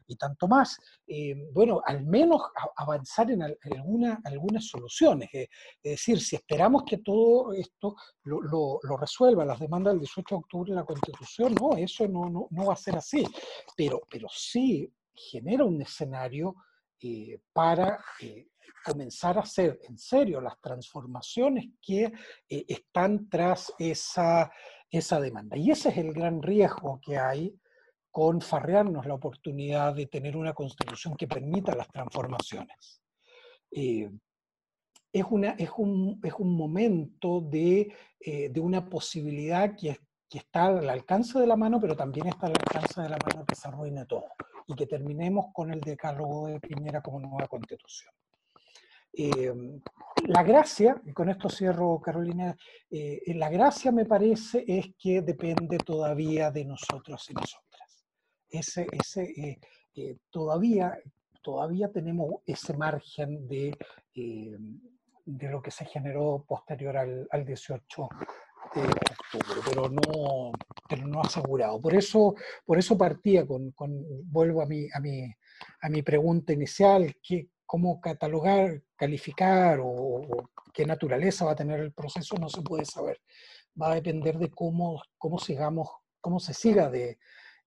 [0.07, 0.77] y tanto más.
[1.07, 2.41] Eh, bueno, al menos
[2.75, 5.29] avanzar en, alguna, algunas soluciones.
[5.33, 5.49] Eh,
[5.83, 10.39] es decir, si esperamos que todo esto lo, lo, resuelva las demandas del 18 de
[10.39, 13.25] octubre de la Constitución, no, eso no, no, no va a ser así.
[13.75, 16.55] Pero, pero sí genera un escenario
[17.01, 17.99] eh, para
[18.83, 22.11] comenzar a hacer en serio las transformaciones que
[22.47, 24.51] están tras esa
[24.97, 25.57] esa demanda.
[25.57, 27.57] Y ese es el gran riesgo que hay
[28.11, 33.01] con farrearnos la oportunidad de tener una constitución que permita las transformaciones.
[33.71, 34.09] Eh,
[35.11, 40.67] es, una, es, un, es, un, momento de, eh, de una posibilidad que, que, está
[40.67, 43.67] al alcance de la mano, pero también está al alcance de la mano que se
[43.67, 44.27] arruine todo
[44.67, 48.14] y que terminemos con el decálogo de Piñera como nueva constitución.
[49.17, 49.53] Eh,
[50.27, 52.55] la gracia, y con esto cierro Carolina,
[52.89, 58.05] eh, la gracia me parece es que depende todavía de nosotros y nosotras.
[58.49, 59.59] Ese, ese,
[59.95, 60.97] eh, todavía,
[61.41, 63.77] todavía tenemos ese margen de,
[64.13, 68.09] de lo que se generó posterior al, al 18
[68.73, 70.51] de octubre, pero no,
[70.89, 71.79] pero no asegurado.
[71.79, 72.35] Por eso,
[72.65, 75.25] por eso partía con, con vuelvo a mi, a mi,
[75.81, 81.93] a mi pregunta inicial, ¿qué, cómo catalogar, calificar o, qué naturaleza va a tener el
[81.93, 83.21] proceso no se puede saber.
[83.81, 85.89] Va a depender de cómo, cómo sigamos,
[86.21, 87.17] cómo se siga de,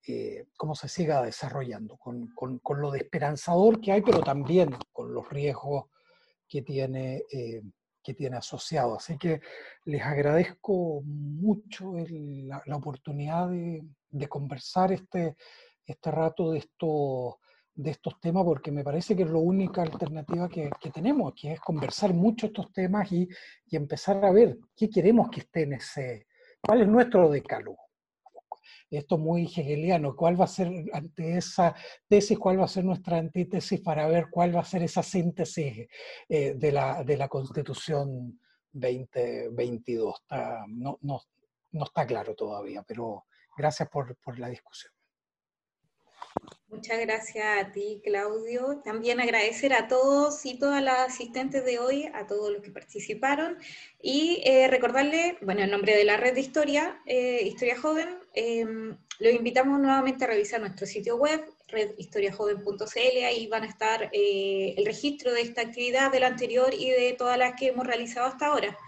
[0.06, 4.74] eh, cómo se siga desarrollando, con, con, con, lo de esperanzador que hay, pero también
[4.92, 5.86] con los riesgos
[6.46, 7.62] que tiene, eh,
[8.02, 8.96] que tiene asociado.
[8.96, 9.40] Así que
[9.84, 11.92] les agradezco mucho
[12.66, 15.36] la, oportunidad de, de, conversar este,
[15.84, 17.34] este rato de estos
[17.78, 21.52] de estos temas porque me parece que es la única alternativa que, que, tenemos, que
[21.52, 23.28] es conversar mucho estos temas y,
[23.70, 26.26] y, empezar a ver qué queremos que esté en ese,
[26.60, 27.78] cuál es nuestro decálogo.
[28.90, 31.72] Esto es muy hegeliano, cuál va a ser ante esa
[32.08, 35.86] tesis, cuál va a ser nuestra antítesis para ver cuál va a ser esa síntesis
[36.28, 38.40] eh, de, la, de la Constitución
[38.72, 40.24] 2022.
[40.68, 41.20] no, no,
[41.70, 43.26] no está claro todavía, pero
[43.56, 44.92] gracias por, por la discusión.
[46.70, 48.82] Muchas gracias a ti, Claudio.
[48.84, 53.56] También agradecer a todos y todas las asistentes de hoy, a todos los que participaron,
[54.02, 58.66] y eh, recordarle, bueno, en nombre de la red de historia, eh, Historia Joven, eh,
[59.18, 64.86] los invitamos nuevamente a revisar nuestro sitio web, redhistoriajoven.cl, ahí van a estar eh, el
[64.86, 68.46] registro de esta actividad, de la anterior y de todas las que hemos realizado hasta
[68.46, 68.78] ahora.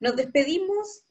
[0.00, 1.04] Nos despedimos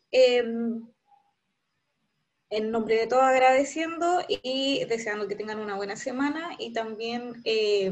[2.49, 7.91] en nombre de todos agradeciendo y deseando que tengan una buena semana y también eh,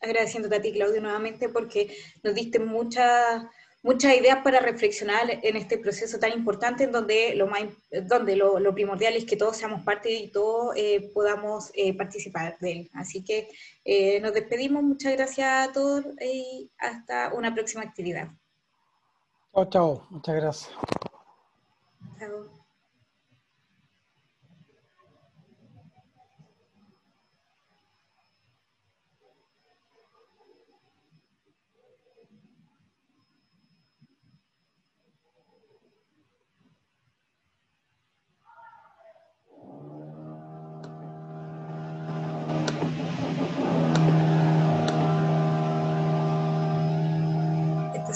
[0.00, 3.44] agradeciéndote a ti, Claudio, nuevamente porque nos diste muchas
[3.82, 7.62] muchas ideas para reflexionar en este proceso tan importante en donde lo, más,
[8.08, 12.72] donde lo, primordial es que todos seamos parte y todos eh, podamos eh, participar de
[12.72, 12.90] él.
[12.92, 13.48] Así que
[14.20, 18.28] nos despedimos, muchas gracias a todos y hasta una próxima actividad.
[19.54, 20.70] Chao, chao, muchas gracias.
[22.18, 22.59] Chao.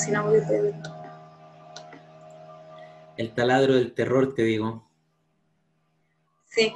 [0.04, 0.42] Sin audio
[3.16, 4.86] El taladro del terror, te digo.
[6.46, 6.74] Sí.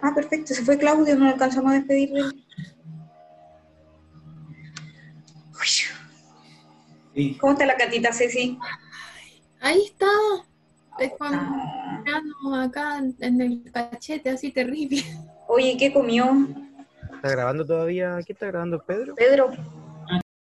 [0.00, 2.22] Ah, perfecto, se fue Claudio, no alcanzamos a despedirle.
[7.14, 7.36] Sí.
[7.40, 8.58] ¿Cómo está la catita, Ceci?
[9.60, 10.06] Ahí está.
[10.98, 12.64] Es con ah.
[12.64, 15.02] acá en el cachete, así terrible.
[15.48, 16.48] Oye, ¿qué comió?
[17.14, 18.18] ¿Está grabando todavía?
[18.24, 18.82] ¿Quién está grabando?
[18.84, 19.14] ¿Pedro?
[19.14, 19.52] Pedro.